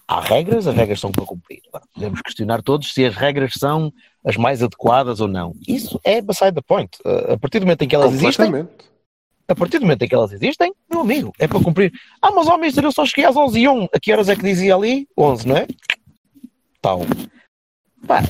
[0.08, 1.62] Há regras, as regras são para cumprir.
[1.68, 3.94] Agora, podemos questionar todos se as regras são
[4.26, 5.54] as mais adequadas ou não.
[5.68, 6.90] Isso é beside the point.
[7.06, 8.68] Eh, A partir do momento em que elas existem,
[9.48, 11.92] a partir do momento em que elas existem, meu amigo, é para cumprir.
[12.22, 13.84] Ah, mas ao mister, eu só cheguei às 11 e 1.
[13.94, 15.08] A que horas é que dizia ali?
[15.18, 15.68] 11, não é?
[16.82, 17.02] Tal.
[18.08, 18.22] Pá,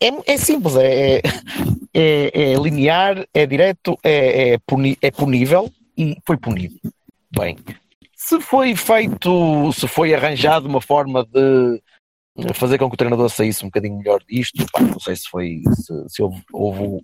[0.00, 1.20] é, é simples, é,
[1.94, 6.78] é, é linear, é direto, é, é, puni, é punível e foi punido.
[7.30, 7.56] Bem,
[8.14, 11.82] se foi feito, se foi arranjado uma forma de
[12.54, 15.62] fazer com que o treinador saísse um bocadinho melhor disto, pá, não sei se foi,
[15.74, 17.02] se, se houve, houve o,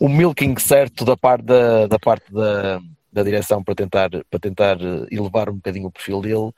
[0.00, 2.80] o milking certo da parte da, da parte da,
[3.12, 4.78] da direção para tentar, para tentar
[5.10, 6.52] elevar um bocadinho o perfil dele,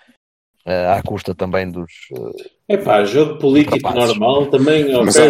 [0.67, 1.91] uh, à custa também dos.
[2.13, 2.35] Uh,
[2.69, 4.17] é pá, jogo político rapazes.
[4.17, 4.93] normal também.
[5.05, 5.23] Mas, há,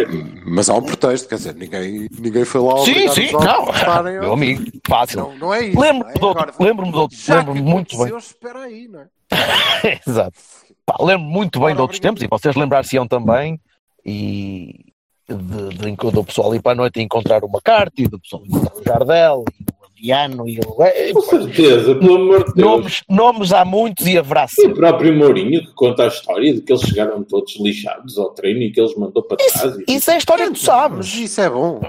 [0.44, 4.20] mas há um pretexto, quer dizer, ninguém, ninguém foi lá Sim, sim, não, a votarem,
[4.20, 5.20] meu amigo, fácil.
[5.20, 5.80] Não, não é isso.
[5.80, 6.18] Lembro-me é?
[6.18, 8.16] de outro- Agora, lembro-me de outro- lembro-me muito bem.
[8.16, 9.06] Espera aí, não é?
[10.06, 10.36] Exato.
[10.84, 13.58] Pá, lembro muito bem Ora, de outros tempos e vocês lembrar-se-ão também
[14.04, 14.84] e
[15.28, 18.74] de, de, do pessoal ir para a noite e encontrar o McCarthy, do pessoal encontrar
[18.74, 19.69] o Jardel e
[20.08, 20.82] o Adriano e o.
[20.82, 22.68] é, Com certeza, pelo amor de Deus.
[22.70, 26.60] Nomes, nomes há muitos e haverá E o próprio Mourinho que conta a história de
[26.62, 29.76] que eles chegaram todos lixados ao treino e que eles mandou para trás.
[29.86, 31.14] e, Isso é a história que tu sabes.
[31.14, 31.80] isso é bom.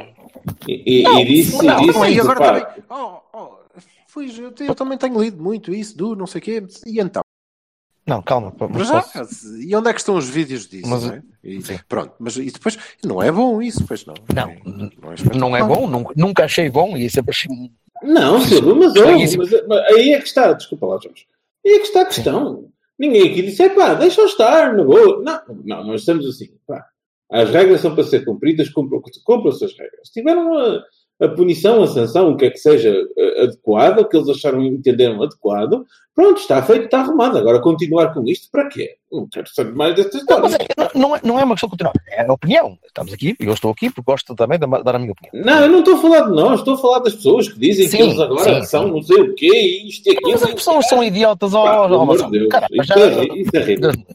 [0.67, 2.83] e, e, Não, e disse, não, e disse Não, e isso, agora pá, também.
[2.89, 3.49] Oh, oh,
[4.07, 6.63] fui, eu, eu também tenho lido muito isso, do não sei o quê.
[6.85, 7.21] E então?
[8.05, 8.53] Não, calma.
[8.69, 10.89] Mas já, posso- e onde é que estão os vídeos disso?
[10.89, 11.21] Mas- não é?
[11.43, 11.79] E- sim.
[11.87, 14.13] pronto, mas e depois não é bom isso, pois não.
[14.33, 14.59] Não, é,
[14.99, 15.67] não é espetacular.
[15.67, 17.49] bom, nunca, nunca achei bom e sempre achei.
[18.03, 19.35] Não, Silvio, mas, Não, mas,
[19.67, 21.25] mas aí é que está, desculpa lá, Jorge.
[21.65, 22.67] Aí é que está a questão.
[22.97, 25.21] Ninguém aqui disse, é pá, deixa-o estar, não vou.
[25.23, 26.85] Não, não, nós estamos assim, pá.
[27.31, 30.07] As regras são para ser cumpridas, cumpram, cumpram-se as regras.
[30.07, 30.83] Se tiveram a,
[31.21, 34.61] a punição, a sanção, o que é que seja eh, adequado, o que eles acharam,
[34.63, 37.37] entenderam adequado, pronto, está feito, está arrumado.
[37.37, 38.95] Agora continuar com isto, para quê?
[39.11, 40.41] Não quero saber mais desta história.
[40.43, 42.77] mas é- não, é, não é uma questão de continuar, é a opinião.
[42.85, 45.45] Estamos aqui, eu estou aqui porque gosto também de dar a minha opinião.
[45.45, 47.87] Não, eu não estou a falar de nós, estou a falar das pessoas que dizem
[47.87, 48.91] Sim, que eles agora sim, são sim.
[48.91, 49.47] não sei o quê,
[49.83, 50.31] e isto e aquilo.
[50.31, 52.31] Mas as pessoas são idiotas, ó, amor de.
[52.31, 54.05] Deus, Caramba, isso já- é ri- isso é ridículo.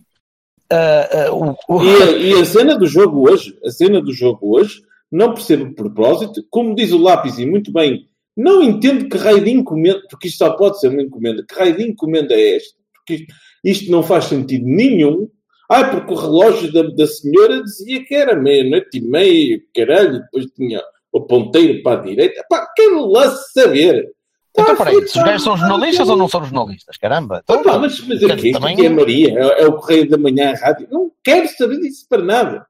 [0.73, 4.13] Ah, ah, o- o- E a, e a cena do jogo hoje, a cena do
[4.13, 9.09] jogo hoje, não percebo o propósito, como diz o lápis, e muito bem, não entendo
[9.09, 12.35] que raio de encomenda, porque isto só pode ser uma encomenda, que raio de encomenda
[12.35, 12.77] é esta?
[12.95, 13.35] Porque isto,
[13.65, 15.29] isto não faz sentido nenhum.
[15.69, 20.47] Ah, porque o relógio da, da senhora dizia que era meia-noite e meia, caralho, depois
[20.55, 20.81] tinha
[21.11, 22.45] o ponteiro para a direita.
[22.49, 24.09] Pá, quero lá saber.
[24.51, 26.97] Então, Tá peraí, os gajos são jornalistas ou não são jornalistas?
[26.97, 27.41] Caramba.
[27.43, 30.09] Então, Ah, pá, mas, mas é isto também- aqui é Maria, é, é o Correio
[30.09, 30.87] da Manhã, a rádio.
[30.91, 32.67] Não quero saber disso para nada.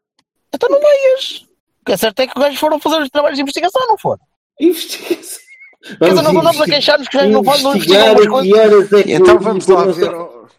[0.54, 1.45] então não leias.
[1.86, 3.96] O que é certo é que os gajos foram fazer os trabalhos de investigação, não
[3.96, 4.18] foram?
[4.60, 5.38] Investigação.
[5.82, 8.88] Quer dizer, nós andamos a investi- queixar-nos que os gajos não não investigam investigar umas
[8.88, 8.92] coisas.
[9.06, 10.10] é Então vamos lá ver.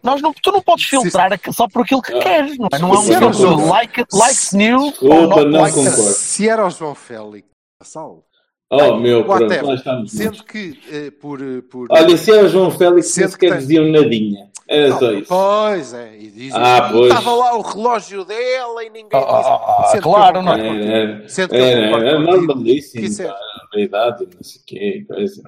[0.02, 2.20] Nós não, tu não podes Se- filtrar aqu- só por aquilo que Ah.
[2.20, 2.80] queres, não é?
[2.80, 6.02] Não há um Se filtro like, like news ou Desculpa, not não like concordo.
[6.14, 7.46] Se era o João Félix,
[7.84, 8.24] Sal,
[8.70, 10.12] Oh, meu, pronto, lá estamos.
[10.12, 13.52] sendo que eh, por, eh, por Olha, se era o João Félix, Sendo sequer que
[13.54, 14.50] tem- diziam nadinha.
[14.68, 15.28] Era Não, só isso.
[15.30, 17.08] Pois é, e diz Ah, pois.
[17.08, 19.50] estava lá o relógio dela e ninguém Ah, ah, disse.
[19.50, 20.86] ah, Sendo que claro, não é?
[20.86, 23.40] Era, Sendo que normalíssimo, que isso é- pá,
[23.74, 25.44] a idade, não sei o quê, coisa.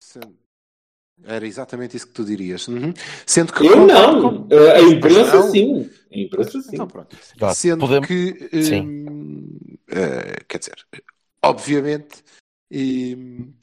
[0.00, 0.38] Sendo-
[1.26, 2.68] Era exatamente isso que tu dirias.
[2.68, 2.94] Uhum.
[3.26, 4.46] Sendo que Eu não.
[4.46, 5.50] com- A imprensa, Não.
[5.50, 5.90] sim.
[6.14, 6.70] A imprensa, sim.
[6.74, 7.16] Então pronto.
[7.36, 8.80] Vá, Sendo podemos- que, Sim.
[8.80, 9.58] hum,
[9.90, 10.76] eh, quer dizer,
[11.44, 12.22] obviamente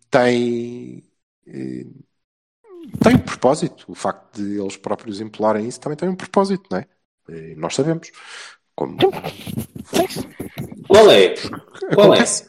[0.09, 1.03] tem,
[1.45, 3.85] tem um propósito.
[3.87, 6.85] O facto de eles próprios impelarem isso também tem um propósito, não é?
[7.29, 8.11] E nós sabemos.
[8.75, 8.97] Como
[10.87, 11.33] Qual é?
[11.93, 12.17] Qual é?
[12.17, 12.47] acontece.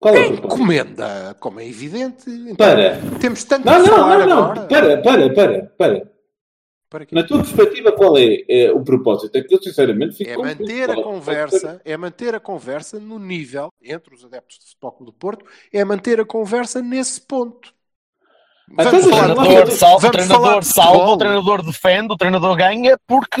[0.00, 0.46] Qual é o propósito?
[0.46, 2.30] Encomenda, como é evidente.
[2.30, 2.98] Então, Para.
[3.20, 4.44] Temos tanto Não, não, não, não.
[4.52, 4.66] agora.
[4.68, 6.15] Para, para, para, para.
[6.88, 7.14] Para quê?
[7.14, 9.36] Na tua perspectiva, qual é, é o propósito?
[9.36, 13.18] É que eu, sinceramente, fico É manter a é conversa, é manter a conversa no
[13.18, 17.74] nível entre os adeptos de Futebol Clube do Porto, é manter a conversa nesse ponto.
[18.68, 22.56] Então, Vamos mas O falar treinador salva, o treinador salva, o treinador defende, o treinador
[22.56, 23.40] ganha porque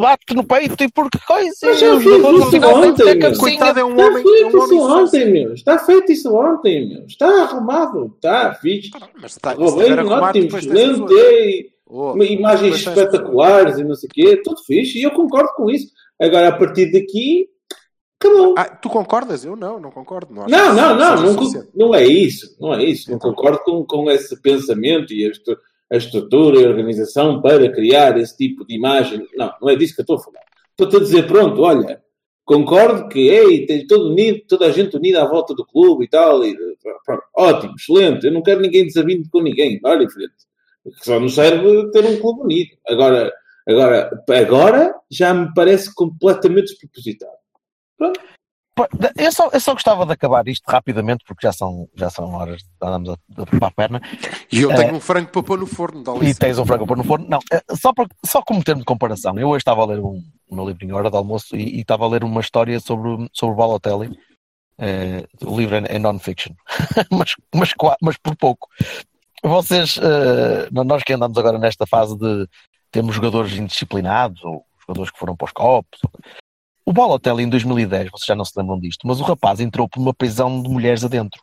[0.00, 1.56] bate no peito e porque coisa.
[1.62, 3.38] Mas e já fiz isso ontem, meu.
[3.38, 5.54] Coitado, é um Está homem, é feito um homem isso ontem, meu.
[5.54, 7.06] Está feito isso ontem, meu.
[7.06, 8.12] Está arrumado.
[8.16, 8.90] Está fixe.
[9.20, 11.73] Mas está, arrumado, ótimo, excelente.
[11.86, 14.40] Oh, Imagens espetaculares e não sei o quê.
[14.42, 14.98] Tudo fixe.
[14.98, 15.88] E eu concordo com isso.
[16.20, 17.48] Agora, a partir daqui,
[18.20, 18.54] acabou.
[18.56, 19.44] Ah, tu concordas?
[19.44, 20.32] Eu não, não concordo.
[20.34, 21.68] Não, Não, que não, não, não, suficiente.
[21.74, 23.10] não é isso, não é isso.
[23.10, 25.58] Não concordo com, com esse pensamento e a, estru-
[25.92, 29.26] a estrutura e a organização para criar esse tipo de imagem.
[29.36, 30.40] Não, não é disso que eu estou a falar.
[30.70, 32.02] Estou-te a dizer, pronto, olha,
[32.44, 36.08] concordo que, ei, tem todo unido, toda a gente unida à volta do clube e
[36.08, 36.56] tal, e,
[37.04, 40.08] pronto, ótimo, excelente, eu não quero ninguém desavindo com ninguém, olha em
[40.84, 41.04] frente.
[41.04, 42.70] Só nos serve ter um clube unido.
[42.88, 43.32] Agora,
[43.68, 47.32] agora, agora já me parece completamente despropositado.
[48.76, 52.32] Pá, Eu só, eu só gostava de acabar isto rapidamente porque já são, já são
[52.34, 53.12] horas de andamos a,
[53.42, 54.00] a para a perna
[54.50, 54.74] E eu É.
[54.74, 57.24] tenho um frango para pôr no forno, dá e tens um frango para no forno.
[57.28, 60.20] Não, é, só, para, só como termo de comparação, eu hoje estava a ler um,
[60.48, 63.28] o meu livrinho Hora de Almoço e e estava a ler uma história sobre, o-
[63.32, 64.10] sobre o Balotelli.
[64.76, 66.52] Eh, o livro é, é non-fiction,
[67.12, 67.72] mas, mas,
[68.02, 68.68] mas por pouco.
[69.46, 72.48] Vocês, eh, nós que andamos agora nesta fase de
[72.90, 76.00] temos jogadores indisciplinados ou jogadores que foram para os copos.
[76.86, 80.00] O Balotelli em 2010, vocês já não se lembram disto, mas o rapaz entrou por
[80.00, 81.42] uma prisão de mulheres adentro.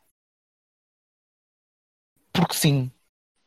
[2.34, 2.92] Porque sim.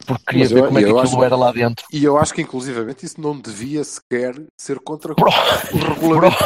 [0.06, 1.86] Porque queria Mas ver eu- como é que eu aquilo acho- era lá dentro.
[1.92, 5.30] E eu acho que, inclusivamente, isso não devia sequer ser contra Bro,
[5.72, 6.36] o regulamento.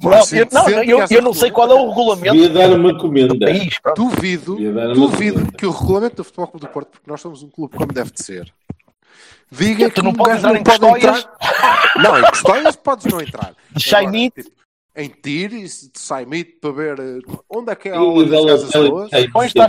[0.00, 2.70] Bro, Mas eu, não, eu, que eu não sei qual é o regulamento Devia dar
[2.78, 3.38] uma do comenda.
[3.38, 3.78] país.
[3.80, 4.02] pronto.
[4.04, 5.56] Duvido, dar duvido comenda.
[5.56, 8.10] que o regulamento do Futebol Clube do Porto, porque nós somos um clube como deve
[8.12, 8.52] de ser,
[9.50, 11.18] diga Tu que não um podes entrar não em pode custóias?
[11.18, 11.92] entrar.
[12.02, 13.54] Não, em custóias podes não entrar.
[13.74, 13.82] De
[14.42, 14.50] tipo,
[14.96, 17.18] em tiros, de Saimite, para ver eh,
[17.48, 19.10] onde é que é a aula o das casas boas.
[19.32, 19.60] pões-te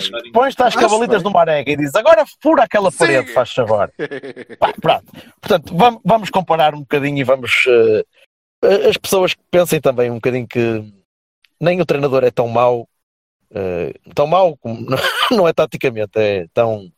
[0.62, 2.98] às, Acho cavalitas do Marega e diz agora fura aquela Sim.
[3.00, 3.92] parede, faz favor.
[4.60, 5.06] Pá, pronto.
[5.42, 7.66] Portanto, vamos, vamos comparar um bocadinho e vamos.
[7.68, 8.06] eh,
[8.90, 10.84] as pessoas que pensem também um bocadinho que
[11.60, 12.88] nem o treinador é tão mau,
[13.52, 14.86] eh, tão mau como
[15.32, 16.92] não é taticamente, é tão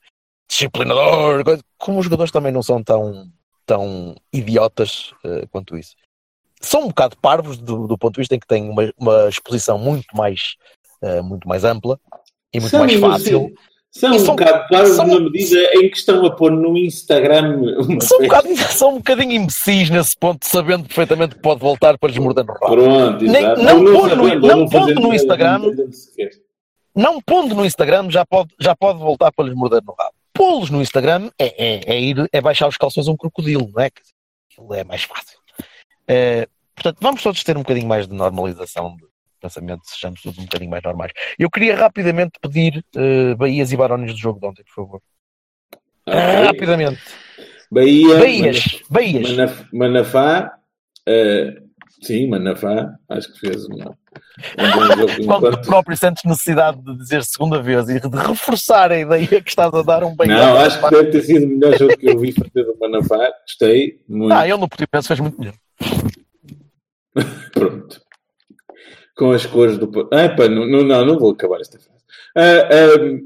[0.50, 1.44] disciplinador,
[1.78, 3.30] como os jogadores também não são tão,
[3.66, 5.96] tão idiotas eh, quanto isso.
[6.62, 9.78] São um bocado parvos do, do ponto de vista em que têm uma, uma exposição
[9.78, 10.56] muito mais,
[11.02, 12.00] eh, muito mais ampla
[12.54, 13.54] e muito São, mais fácil.
[13.92, 16.78] São E um são- bocado parvos são- na medida em que estão a pôr no
[16.78, 17.62] Instagram
[18.02, 22.10] São um, bocado, são um bocadinho imbecis nesse ponto, sabendo perfeitamente que pode voltar para
[22.10, 22.68] lhes morder no rabo.
[22.76, 25.60] Pronto, Nem- não Ou pondo no- sabendo, ou não pondo no Instagram.
[25.60, 25.74] não.
[26.96, 30.14] Não pondo no Instagram já pode, já pode voltar para lhes morder no rabo.
[30.34, 33.82] Pô-los no Instagram é, é, é ir, é baixar os calções a um crocodilo, não
[33.84, 33.90] é?
[34.80, 35.37] É mais fácil.
[36.08, 39.04] Eh, portanto, vamos todos ter um bocadinho mais de normalização de
[39.42, 41.12] pensamento, sejamos todos um bocadinho mais normais.
[41.38, 45.02] Eu queria rapidamente pedir eh, Bahias e Barões do jogo de ontem, por favor.
[46.08, 46.20] Ok.
[46.46, 47.02] Rapidamente.
[47.70, 49.30] Bahia, Bahias, Bahias.
[49.32, 50.54] Manaf- Manafá,
[51.06, 51.62] eh,
[52.02, 56.98] sim, Manafá, acho que fez uma, um bom jogo Quando tu próprio sentes necessidade de
[56.98, 60.30] dizer segunda vez e de reforçar a ideia que estás a dar um bem.
[60.30, 63.30] Não, acho que deve ter sido o melhor jogo que eu vi fazer do Manafá,
[63.42, 64.34] gostei muito.
[64.34, 65.56] Ah, ele no Portimonense fez muito melhor.
[67.54, 68.02] Pronto.
[69.16, 69.90] Com as cores do.
[70.14, 72.04] Ah, pá, não, não, não, não vou acabar esta frase.
[72.36, 73.20] Ah, ah,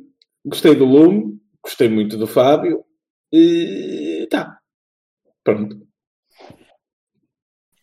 [0.45, 2.85] gostei do Lume, gostei muito do Fábio.
[3.31, 4.57] E tá.
[5.43, 5.85] Pronto.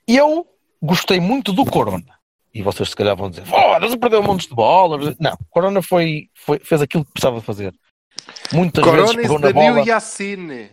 [0.06, 0.46] Eu
[0.82, 2.18] gostei muito do Corona.
[2.54, 5.14] E vocês se calhar vão dizer, foda-se, perdeu um monte de bolas.
[5.18, 7.74] Não, o Corona foi, foi- fez aquilo que precisava fazer.
[8.52, 9.86] Muitas vezes Corona pegou is na the new bola.
[9.86, 10.70] Yassine.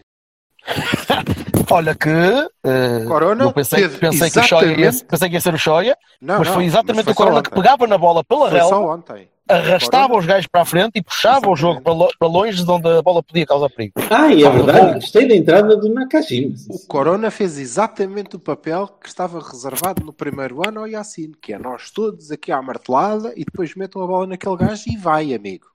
[1.72, 5.36] Olha que eh, Corona eu pensei, teve pensei, que o Shoya ia, exatamente- pensei que
[5.36, 7.88] ia ser o Shoya, Não, mas não, foi exatamente mas foi o Corona que pegava
[7.88, 9.04] na bola pela relva,
[9.48, 12.64] arrastava Corona- os gajos para a frente e puxava o jogo para, lo- para longe
[12.64, 13.94] de onde a bola podia causar perigo.
[14.12, 16.56] Ah, e é verdade, gostei da entrada do Nakajima.
[16.70, 21.54] O Corona fez exatamente o papel que estava reservado no primeiro ano ao Yassine, que
[21.54, 25.34] é nós todos aqui à martelada e depois metam a bola naquele gajo e vai,
[25.34, 25.66] amigo.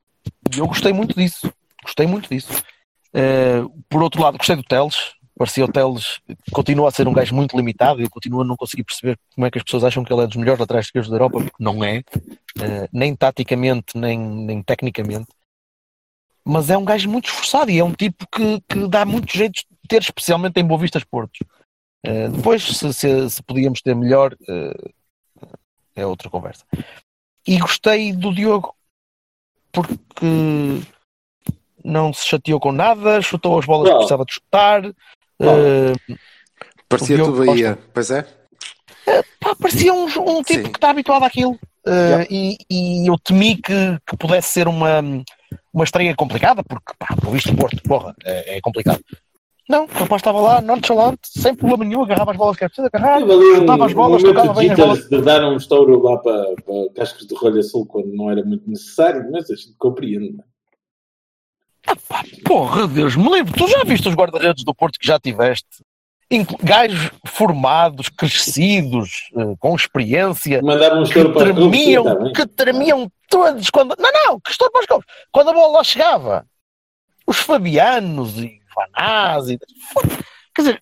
[0.55, 1.53] E eu gostei muito disso.
[1.83, 2.63] Gostei muito disso.
[3.15, 5.15] Eh, por outro lado, gostei do Teles.
[5.37, 6.21] Parecia o Teles
[6.53, 9.51] continua a ser um gajo muito limitado eu continuo a não conseguir perceber como é
[9.51, 11.83] que as pessoas acham que ele é dos melhores laterais esquerdos da Europa, porque não
[11.83, 12.03] é,
[12.61, 15.29] eh, nem taticamente, nem, nem tecnicamente.
[16.45, 19.55] Mas é um gajo muito esforçado e é um tipo que, que dá muito jeito
[19.55, 21.41] de ter, especialmente em Boa Vistas Portos.
[22.05, 24.37] Eh, depois, se, se- se podíamos ter melhor,
[25.97, 26.65] é outra conversa.
[27.47, 28.75] E gostei do Diogo,
[29.73, 30.83] porque
[31.85, 33.99] não se chateou com nada, chutou as bolas que Qual?
[33.99, 34.85] precisava de chutar.
[35.41, 35.93] Eh,
[36.89, 37.79] Parecia tudo Bahia.
[37.95, 38.27] Pois é.
[39.41, 40.73] pá, parecia um, um tipo Sim.
[40.73, 41.59] que está habituado àquilo.
[41.87, 42.27] Eh, Yeah.
[42.31, 45.01] e, e eu temi que, que pudesse ser uma,
[45.73, 49.01] uma estreia complicada, porque, pá, por visto, Porto, porra, é, é complicado.
[49.67, 52.89] Não, o rapaz estava lá, nonchalante, sem problema nenhum, agarrava as bolas que era preciso
[52.93, 55.09] agarrar, ali um, chutava as bolas, um tocava de bem as bolas.
[55.09, 58.69] de dar um estouro lá para, para Cascos de Rolha Sul quando não era muito
[58.69, 60.37] necessário, mas a gente compreende.
[61.91, 61.97] Não é?
[62.09, 65.67] Pá, porra, Deus me livre, tu já viste os guarda-redes do Porto que já tiveste?
[66.63, 72.33] Gajos formados, crescidos, eh, com experiência, Mandava um que tremiam, bem.
[72.33, 73.97] que tremiam todos quando.
[73.99, 75.07] Não, não, que estou para os copos.
[75.33, 76.47] Quando a bola lá chegava.
[77.27, 79.59] Os Fabianos e Vanaz e.
[80.55, 80.81] Quer dizer,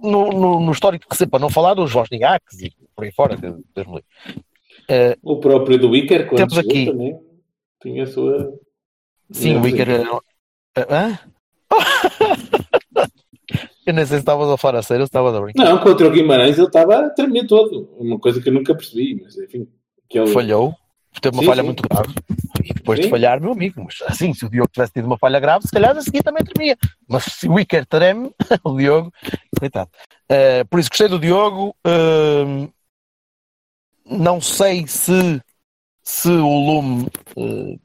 [0.00, 3.36] no, no, no histórico que se para não falar dos Wozniaks e por aí fora,
[3.36, 4.02] Deus me
[4.88, 5.18] livre.
[5.22, 6.86] O próprio do Iker, quando Temos aqui.
[6.86, 7.18] também
[7.82, 8.52] tinha a sua.
[9.32, 9.88] Sim, o Iker.
[10.76, 11.18] Hã?
[13.86, 15.64] Eu nem sei se estavas a falar a sério ou se estavas a brincar.
[15.64, 17.88] Não, contra o Guimarães ele estava a tremer todo.
[17.98, 19.68] Uma coisa que eu nunca percebi, mas enfim.
[20.10, 20.26] Ele...
[20.26, 20.74] Falhou,
[21.20, 21.66] teve uma Sim, falha sim.
[21.66, 22.12] muito grave.
[22.64, 23.10] E depois de Sim.
[23.10, 25.96] falhar, meu amigo, mas assim, se o Diogo tivesse tido uma falha grave, se calhar
[25.96, 26.76] a seguir também tremia.
[27.08, 28.30] Mas se o Iker treme,
[28.64, 29.12] o Diogo,
[29.58, 29.90] coitado.
[30.28, 31.74] Eh, por isso gostei do Diogo.
[31.86, 32.68] eh,
[34.04, 35.40] não sei se,
[36.02, 37.78] se o Lume eh,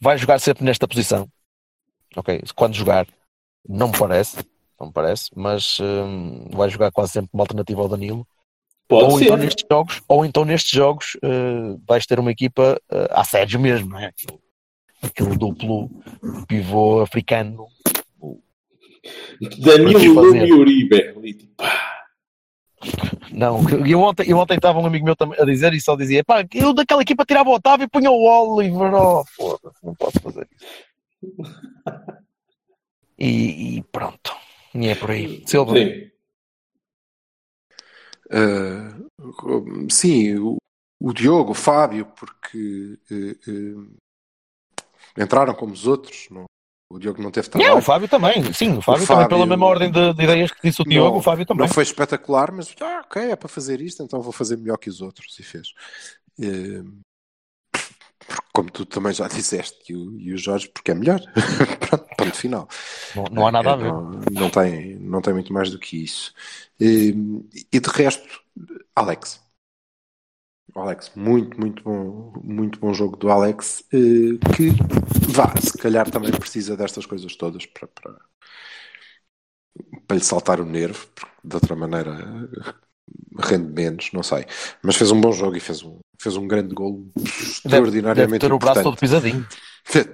[0.00, 1.28] vai jogar sempre nesta posição.
[2.16, 3.06] Ok, quando jogar,
[3.68, 4.36] não me parece,
[4.78, 8.26] não me parece, mas eh, vai jogar quase sempre uma alternativa ao Danilo
[8.86, 9.24] Pode ou ser.
[9.24, 13.58] então nestes jogos, ou então nestes jogos eh, vais ter uma equipa eh, a Sérgio
[13.58, 14.06] mesmo, não é?
[14.06, 14.38] Aquele,
[15.02, 15.90] aquele duplo
[16.46, 17.66] pivô africano.
[19.58, 20.22] Danilo?
[20.22, 21.14] Lume e Uribe.
[23.32, 26.44] Não, eu ontem, eu ontem estava um amigo meu a dizer e só dizia: pá,
[26.54, 28.94] eu daquela equipa tirava o Otávio e punha o Oliver.
[28.94, 30.66] Oh, foda-se, não posso fazer isso.
[33.18, 34.34] E, e pronto,
[34.74, 35.42] e é por aí.
[35.46, 36.10] Silva, Sim.
[38.30, 40.56] Uh, sim, o,
[41.00, 43.50] o Diogo, o Fábio, porque uh,
[43.80, 43.96] uh,
[45.18, 46.26] entraram como os outros.
[46.30, 46.44] Não,
[46.90, 47.76] o Diogo não teve É, trabalho.
[47.76, 50.50] o Fábio também, sim, o Fábio, O também, Fábio- pela mesma ordem de, de ideias
[50.50, 51.66] que disse o Diogo, Não- o Fábio também.
[51.66, 54.88] Não foi espetacular, mas ah, ok, é para fazer isto, então vou fazer melhor que
[54.88, 55.38] os outros.
[55.38, 55.68] E fez.
[58.54, 61.20] Como tu também já disseste, e o, e o Jorge, porque é melhor.
[61.80, 62.68] Pronto, ponto final.
[63.14, 63.90] Não, não há nada a ver.
[63.90, 66.32] Não, não tem, não tem muito mais do que isso.
[66.80, 67.14] E,
[67.72, 68.28] e de resto,
[68.94, 69.42] Alex.
[70.74, 74.70] Alex, muito, muito bom, muito bom jogo do Alex, eh, que
[75.30, 78.16] vá, se calhar também precisa destas coisas todas para, para,
[80.06, 82.48] para lhe saltar o nervo, porque de outra maneira
[83.38, 84.46] rende menos, não sei.
[84.82, 88.52] Mas fez um bom jogo e fez um, fez um grande gol extraordinariamente deve ter
[88.52, 89.46] o braço todo pisadinho.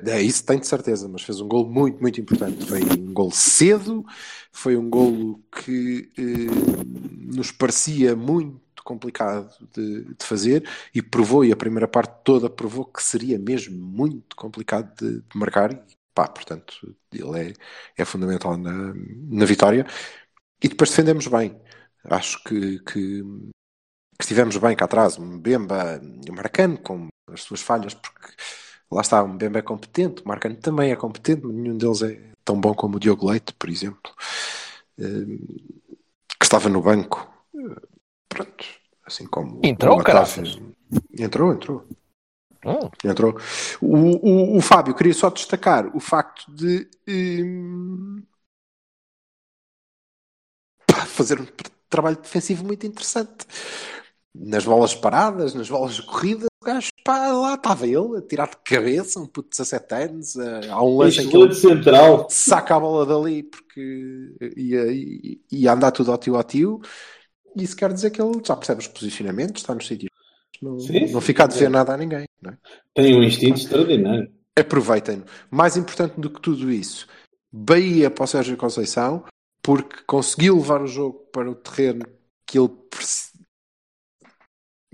[0.06, 2.66] É isso, tenho de certeza, mas fez um gol muito, muito importante.
[2.66, 4.04] Foi um gol cedo,
[4.50, 11.52] foi um golo que eh, nos parecia muito complicado de, de fazer e provou, e
[11.52, 15.72] a primeira parte toda provou que seria mesmo muito complicado de, de marcar.
[15.72, 16.74] E, pá, portanto,
[17.12, 17.52] ele é,
[17.96, 18.92] é fundamental na,
[19.28, 19.86] na vitória.
[20.62, 21.56] E depois defendemos bem.
[22.04, 25.18] Acho que, que, que estivemos bem cá atrás.
[25.18, 28.32] Mbemba e Marcano, com as suas falhas, porque
[28.90, 32.32] lá está, o Mbemba é competente, o Marcano também é competente, mas nenhum deles é
[32.44, 34.12] tão bom como o Diogo Leite, por exemplo,
[34.98, 35.04] eh,
[36.38, 37.28] que estava no banco.
[38.28, 38.64] Pronto,
[39.04, 40.58] assim como Entrou, caraças.
[41.18, 41.86] Entrou, entrou.
[42.64, 43.38] Oh, Entrou.
[43.80, 48.22] O, o, o Fábio, queria só destacar o facto de hum,
[51.06, 51.46] fazer um
[51.90, 53.46] trabalho defensivo muito interessante.
[54.34, 58.48] Nas bolas paradas, nas bolas de corrida, o gajo, pá, lá estava ele a tirar
[58.48, 60.36] de cabeça, um puto de 17 anos.
[60.70, 62.28] Há um lance em que ele central.
[62.30, 66.80] saca a bola dali porque ia, ia, ia andar tudo ao tio ao tio.
[67.56, 70.10] Isso quer dizer que ele já percebe os posicionamentos, está nos sítios.
[70.62, 72.26] Não, Sim, não fica a dever nada a ninguém.
[72.40, 72.58] Não é?
[72.94, 74.30] Tem um instinto extraordinário.
[74.56, 75.24] aproveitem-no.
[75.50, 77.06] Mais importante do que tudo isso,
[77.50, 79.24] Bahia para o Sérgio Conceição,
[79.62, 82.04] porque conseguiu levar o jogo para o terreno
[82.46, 82.70] que ele,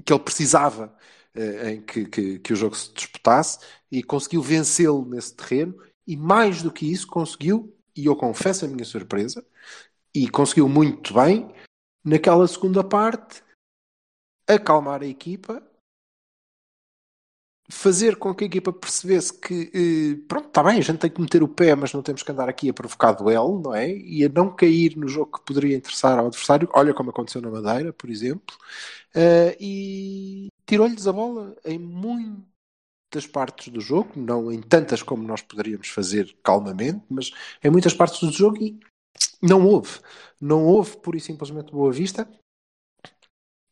[0.04, 0.96] que ele precisava
[1.34, 3.60] eh, em que, que, que o jogo se disputasse
[3.90, 8.68] e conseguiu vencê-lo nesse terreno e mais do que isso conseguiu, e eu confesso a
[8.68, 9.44] minha surpresa,
[10.14, 11.52] e conseguiu muito bem
[12.04, 13.42] naquela segunda parte
[14.48, 15.62] acalmar a equipa
[17.68, 21.20] fazer com que a equipa percebesse que eh, pronto, está bem, a gente tem que
[21.20, 23.90] meter o pé, mas não temos que andar aqui a provocar duelo, não é?
[23.90, 27.50] E a não cair no jogo que poderia interessar ao adversário, olha como aconteceu na
[27.50, 28.56] Madeira, por exemplo,
[29.14, 35.42] eh, e tirou-lhes a bola em muitas partes do jogo, não em tantas como nós
[35.42, 38.78] poderíamos fazer calmamente, mas em muitas partes do jogo e
[39.42, 40.00] não houve.
[40.40, 42.28] Não houve pura e simplesmente boa vista.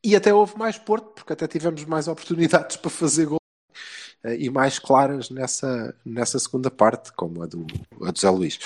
[0.02, 3.43] E até houve mais Porto, porque até tivemos mais oportunidades para fazer gol
[4.24, 7.66] e mais claras nessa, nessa segunda parte, como a do,
[8.02, 8.58] a do Zé Luís,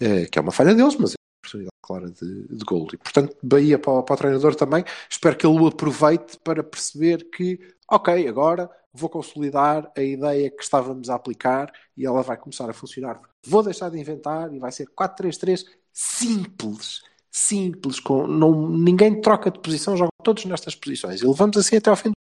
[0.00, 2.88] Eh, que é uma falha deles, mas é uma oportunidade clara de, de gol.
[2.92, 7.28] E portanto, Bahia para, para o treinador também, espero que ele o aproveite para perceber
[7.30, 12.68] que, ok, agora vou consolidar a ideia que estávamos a aplicar e ela vai começar
[12.68, 13.20] a funcionar.
[13.46, 17.02] Vou deixar de inventar e vai ser 4-3-3 simples.
[17.30, 21.20] Simples, com, não, ninguém troca de posição, jogam todos nestas posições.
[21.20, 22.14] E levamos assim até ao fim do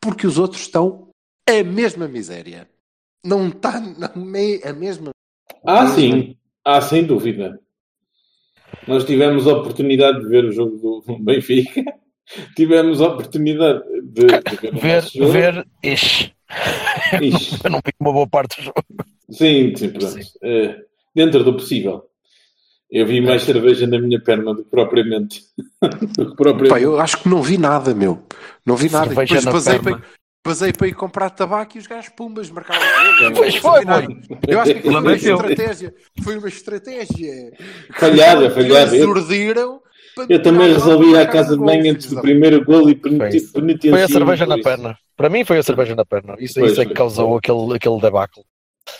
[0.00, 1.07] porque os outros estão
[1.48, 2.68] a mesma miséria.
[3.24, 5.10] Não está na me- a mesma.
[5.66, 6.36] Ah, mesma- sim.
[6.64, 7.58] Ah, sem dúvida.
[8.86, 11.82] Nós tivemos a oportunidade de ver o jogo do Benfica.
[12.54, 15.32] Tivemos a oportunidade de, de ver ver, jogo.
[15.32, 16.32] ver, ixi,
[17.22, 17.58] Ixi.
[17.64, 18.84] eu não vi uma boa parte do jogo.
[19.30, 20.18] Sim, sim, pronto.
[20.42, 20.76] Eh,
[21.14, 22.04] dentro do possível.
[22.90, 25.42] Eu vi mais cerveja na minha perna do que propriamente.
[26.16, 26.68] do que propriamente.
[26.70, 28.22] Pá, eu acho que não vi nada, meu.
[28.64, 29.06] Não vi nada.
[29.08, 30.02] Cerveja depois na
[30.48, 32.82] basei para, ir comprar tabaco e os gajos pumbas marcavam.
[33.36, 34.06] Pois foi, foi.
[34.48, 35.94] Eu acho que foi uma estratégia.
[36.24, 37.52] Foi uma estratégia.
[37.94, 38.96] Falhada, falhada.
[38.96, 39.06] eles
[40.28, 43.40] Eu- também resolvi ir à casa de banho filhos antes do primeiro gol e peniti-
[43.90, 44.98] Foi a cerveja na perna.
[45.16, 46.34] Para mim foi a cerveja na perna.
[46.38, 48.42] Isso, isso é que causou aquele, aquele debacle.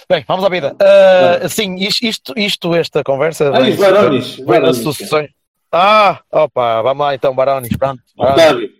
[0.08, 0.76] Bem, vamos à vida.
[0.80, 4.36] Ah, sim, isto, isto, esta conversa Ah, e os Barones?
[4.40, 5.30] Barones, nas sucessões.
[5.72, 8.02] Ah, opa, vamos lá então, Barones, pronto.
[8.16, 8.42] Barones.
[8.44, 8.70] Otávio.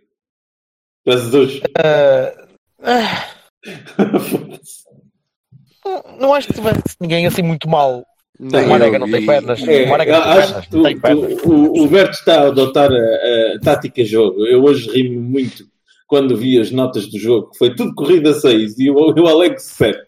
[1.07, 1.61] Das duas.
[2.83, 3.25] Ah,
[5.85, 8.05] não- não acho que tivesse ninguém assim muito mal.
[8.39, 9.67] Não, o Marega não e- tem pernas.
[9.67, 10.53] É, o Marega não tem pernas.
[10.53, 11.43] Não tu- tem pernas.
[11.43, 12.95] tu- o, o Berto está a adotar a,
[13.57, 14.47] a tática jogo.
[14.47, 15.65] Eu hoje rimo muito
[16.07, 17.51] quando vi as notas do jogo.
[17.59, 19.99] Foi tudo corrida 6 e o, o Alex 7.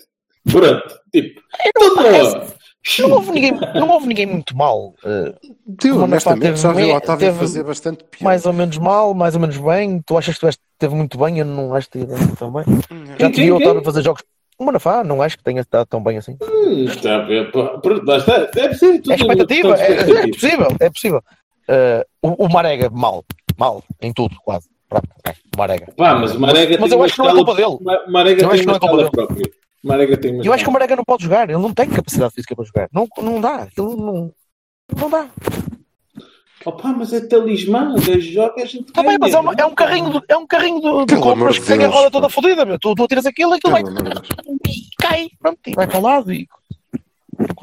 [0.50, 1.40] Pronto, tipo,
[1.78, 2.46] tudo boa.
[3.01, 4.95] Não houve ninguém, não houve ninguém muito mal.
[5.05, 5.09] Ah,
[5.85, 8.24] Eu, Mas honestamente, teve já vi o Otávio teve fazer bastante pior.
[8.24, 10.01] mais ou menos mal, mais ou menos bem.
[10.05, 11.39] Tu achas que tiveste, teve muito bem?
[11.39, 12.64] Eu não acho que tenha dado tão bem.
[13.18, 13.57] Já te vi o?
[13.57, 14.22] Otávio fazer jogos.
[14.59, 16.37] O Manafá, não acho que tenha estado tão bem assim.
[16.43, 17.51] Hum, Está a ver,
[18.78, 20.28] ser tudo É expectativa, é, é expectativa.
[20.33, 21.22] possível, é possível.
[21.68, 23.24] Ah, o, o Marega, mal,
[23.59, 24.68] mal, em tudo, quase.
[24.89, 25.87] Pronto, é, o Marega.
[25.97, 27.78] Pá, mas o Marega Mas tem eu acho que não é culpa dele.
[27.81, 29.51] Ma- Marega Eu tem acho que não é culpa escala própria.
[29.83, 30.72] Marega tem Eu acho que o.
[30.72, 32.89] Marega não pode jogar, ele não tem capacidade física para jogar.
[32.93, 34.33] Não, não dá, ele não,
[34.97, 35.28] não dá.
[36.66, 39.74] Opa, mas é talismã, das joga a gente Tá bem, mas é, uma- é um
[39.74, 42.78] carrinho, de- é um carrinho de, de compras que tem a roda toda fodida, meu.
[42.78, 46.47] Tu, tu atiras aquilo, aquilo vai e cai, pronto, e vai para o lado e.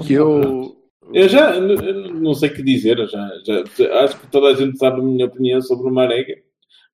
[0.09, 0.75] Eu.
[1.13, 4.55] Eu já eu não- sei o que dizer, eu já, já- acho que toda a
[4.55, 6.33] gente sabe a minha opinião sobre o Marega.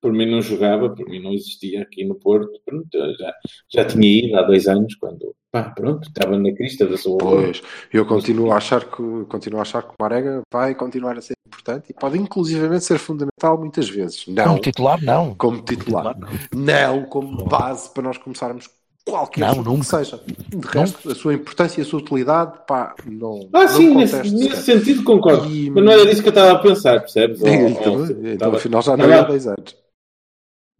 [0.04, 2.52] Por mim não jogava, por mim não existia aqui no Porto.
[2.66, 3.34] Pronto, já,
[3.74, 7.62] já tinha ido há dois anos, quando pá, pronto, estava na crista da sua Pois,
[7.94, 11.36] eu continuo a achar que continuo a achar que o Marega vai continuar a ser
[11.48, 14.28] importante e pode inclusivamente ser fundamental muitas vezes.
[14.28, 15.36] Não Como titular, não.
[15.36, 16.30] como titular, não.
[16.54, 18.70] não como base para nós começarmos
[19.08, 20.20] qualquer Não, jogo que seja.
[20.50, 23.48] De resto, a sua importância e a sua utilidade, pá, não.
[23.54, 25.50] Ah, não sim, nesse, nesse sentido concordo.
[25.50, 27.42] E- Mas não era disso que eu estava a pensar, percebes?
[27.42, 29.83] Ou- Então, ou- então, estava- afinal já não é há 10 anos.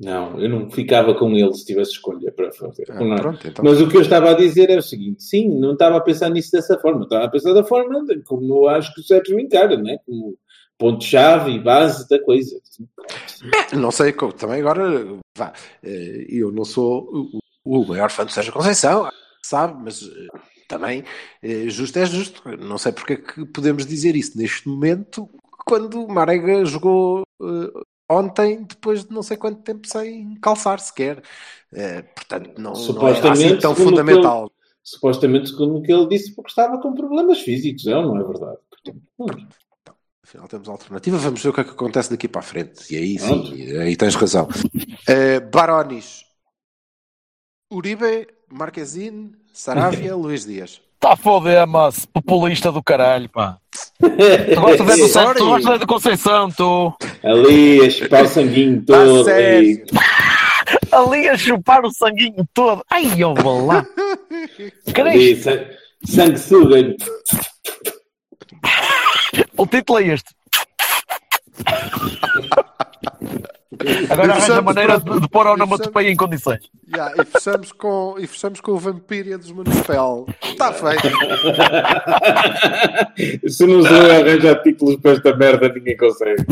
[0.04, 2.86] Não, eu não ficava com ele se tivesse escolha para fazer.
[2.90, 3.16] Ah, é?
[3.16, 3.64] pronto, então.
[3.64, 6.30] Mas o que eu estava a dizer é o seguinte: sim, não estava a pensar
[6.30, 9.40] nisso dessa forma, estava a pensar da forma de- como eu acho que o Sérgio
[9.40, 9.98] encara, né?
[10.06, 10.38] como
[10.78, 12.60] ponto-chave e base da coisa.
[13.74, 15.06] Não sei, também agora,
[15.38, 17.30] vá, eh, eu não sou
[17.64, 19.08] o, maior fã de Sérgio Conceição,
[19.42, 21.04] sabe, mas eh, também
[21.42, 22.42] eh, justo é justo.
[22.60, 25.30] Não sei porque é que podemos dizer isso neste momento,
[25.66, 27.24] quando o Marega jogou
[28.14, 31.22] ontem, depois de não sei quanto tempo sem calçar sequer.
[31.74, 34.52] Eh, portanto, não, não é assim tão que fundamental.
[34.84, 38.24] Supostamente, segundo o que ele disse, porque estava com problemas físicos, é ou não é
[38.24, 38.58] verdade?
[38.70, 39.48] Portanto, hum,
[40.26, 41.18] Afinal, temos alternativa.
[41.18, 42.94] Vamos ver o que é que acontece daqui para a frente.
[42.94, 44.48] E aí sim, aí tens razão.
[45.08, 46.24] Eh, Barones,
[47.72, 50.82] Uribe, Marquezine, Saravia, Luís Dias.
[51.04, 53.58] Tá foder, mas populista do caralho, pá.
[54.00, 56.94] Tu gostas é do, tu é do Conceição, tu.
[57.22, 59.30] Ali a chupar o sanguinho Tá todo.
[59.30, 59.84] e-
[60.94, 62.86] Ali a chupar o sanguinho todo.
[62.90, 63.86] Ai, eu vou lá.
[64.96, 65.44] Ali, isto?
[65.44, 65.66] sa-
[66.06, 66.96] sanguessuga.
[69.58, 70.30] O título é este.
[74.10, 76.60] Agora arranja a maneira de, de pôr a onomatopeia em condições.
[76.96, 80.26] Ya, e, fechamos com, e fechamos com o Vampíria dos Municipal.
[80.44, 81.04] Está feito.
[83.48, 86.46] Se não sou eu arranjar títulos para esta merda, ninguém consegue.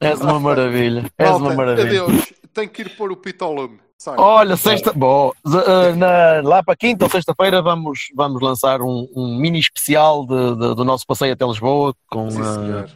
[0.00, 1.04] És uma maravilha.
[1.18, 2.02] És uma maravilha.
[2.04, 2.32] adeus.
[2.52, 3.78] Tenho que ir pôr o pito ao lume.
[3.96, 4.14] Sai.
[4.18, 4.92] Olha, sexta.
[4.94, 10.26] Bom, eh, na- lá para quinta ou sexta-feira vamos, vamos lançar um, um mini especial
[10.26, 12.88] de- de- do nosso passeio até Lisboa com, Sim, senhor.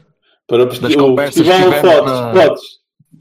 [0.46, 2.62] Para Das conversas que tivemos Podes, na- Podes.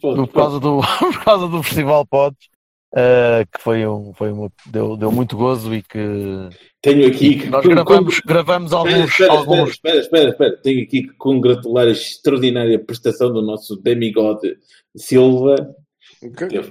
[0.01, 2.49] Por, causa do, por causa do Festival Pods,
[2.95, 6.49] eh, que foi um, foi uma, deu, deu muito gozo e que
[6.83, 7.49] Tenho aqui que.
[7.49, 9.09] nós gravamos, gravamos Espera, alguns.
[9.11, 10.57] espera, alguns espera, espera, espera.
[10.61, 14.57] Tenho aqui que congratular a extraordinária prestação do nosso demigode
[14.95, 15.55] Silva.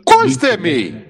[0.04, 1.06] Quais Demi?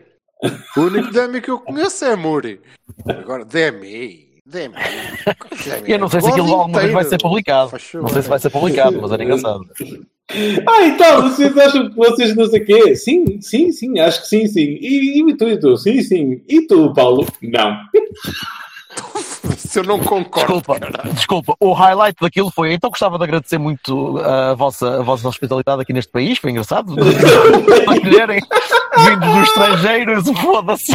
[0.76, 2.60] O único Demi que eu conheço é Muri.
[3.06, 4.40] Agora, Demi.
[4.46, 4.74] Demi.
[5.64, 5.90] Demi?
[5.90, 7.72] Eu não sei se aquilo alguma vez vai ser publicado.
[7.94, 9.66] Não sei se vai ser publicado, mas era engraçado.
[10.68, 12.96] Ah, e tal, vocês acham que vocês não sei o quê?
[12.96, 14.78] Sim, sim, sim, acho que sim, sim.
[14.80, 15.76] E, e tu, e tu?
[15.76, 16.42] Sim, sim.
[16.48, 17.26] E tu, Paulo?
[17.42, 17.76] Não.
[19.56, 20.60] Se eu não concordo.
[20.60, 20.78] Desculpa,
[21.14, 22.72] desculpa, o highlight daquilo foi.
[22.74, 26.94] Então gostava de agradecer muito a vossa, a vossa hospitalidade aqui neste país, foi engraçado.
[27.88, 28.40] Acolherem
[29.04, 30.94] vindos do estrangeiro, foda-se.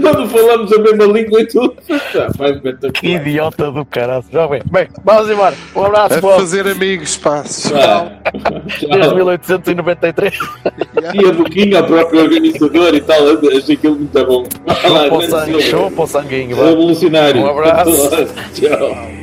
[0.00, 1.74] Quando falamos a mesma língua e tudo.
[1.90, 4.24] Ah, Que idiota do caralho.
[4.30, 4.62] Já bem.
[4.70, 5.54] Bem, vamos embora.
[5.74, 7.42] Um abraço, A fazer amigos, pá.
[7.42, 8.12] Tchau.
[9.14, 10.38] 1893.
[11.14, 13.18] E a boquinha ao próprio organizador e tal.
[13.56, 14.44] Achei aquilo muito bom.
[14.66, 16.56] Lá, Chupa o sanguinho.
[16.56, 17.42] Revolucionário.
[17.42, 18.10] Um abraço.
[18.54, 19.21] Tchau.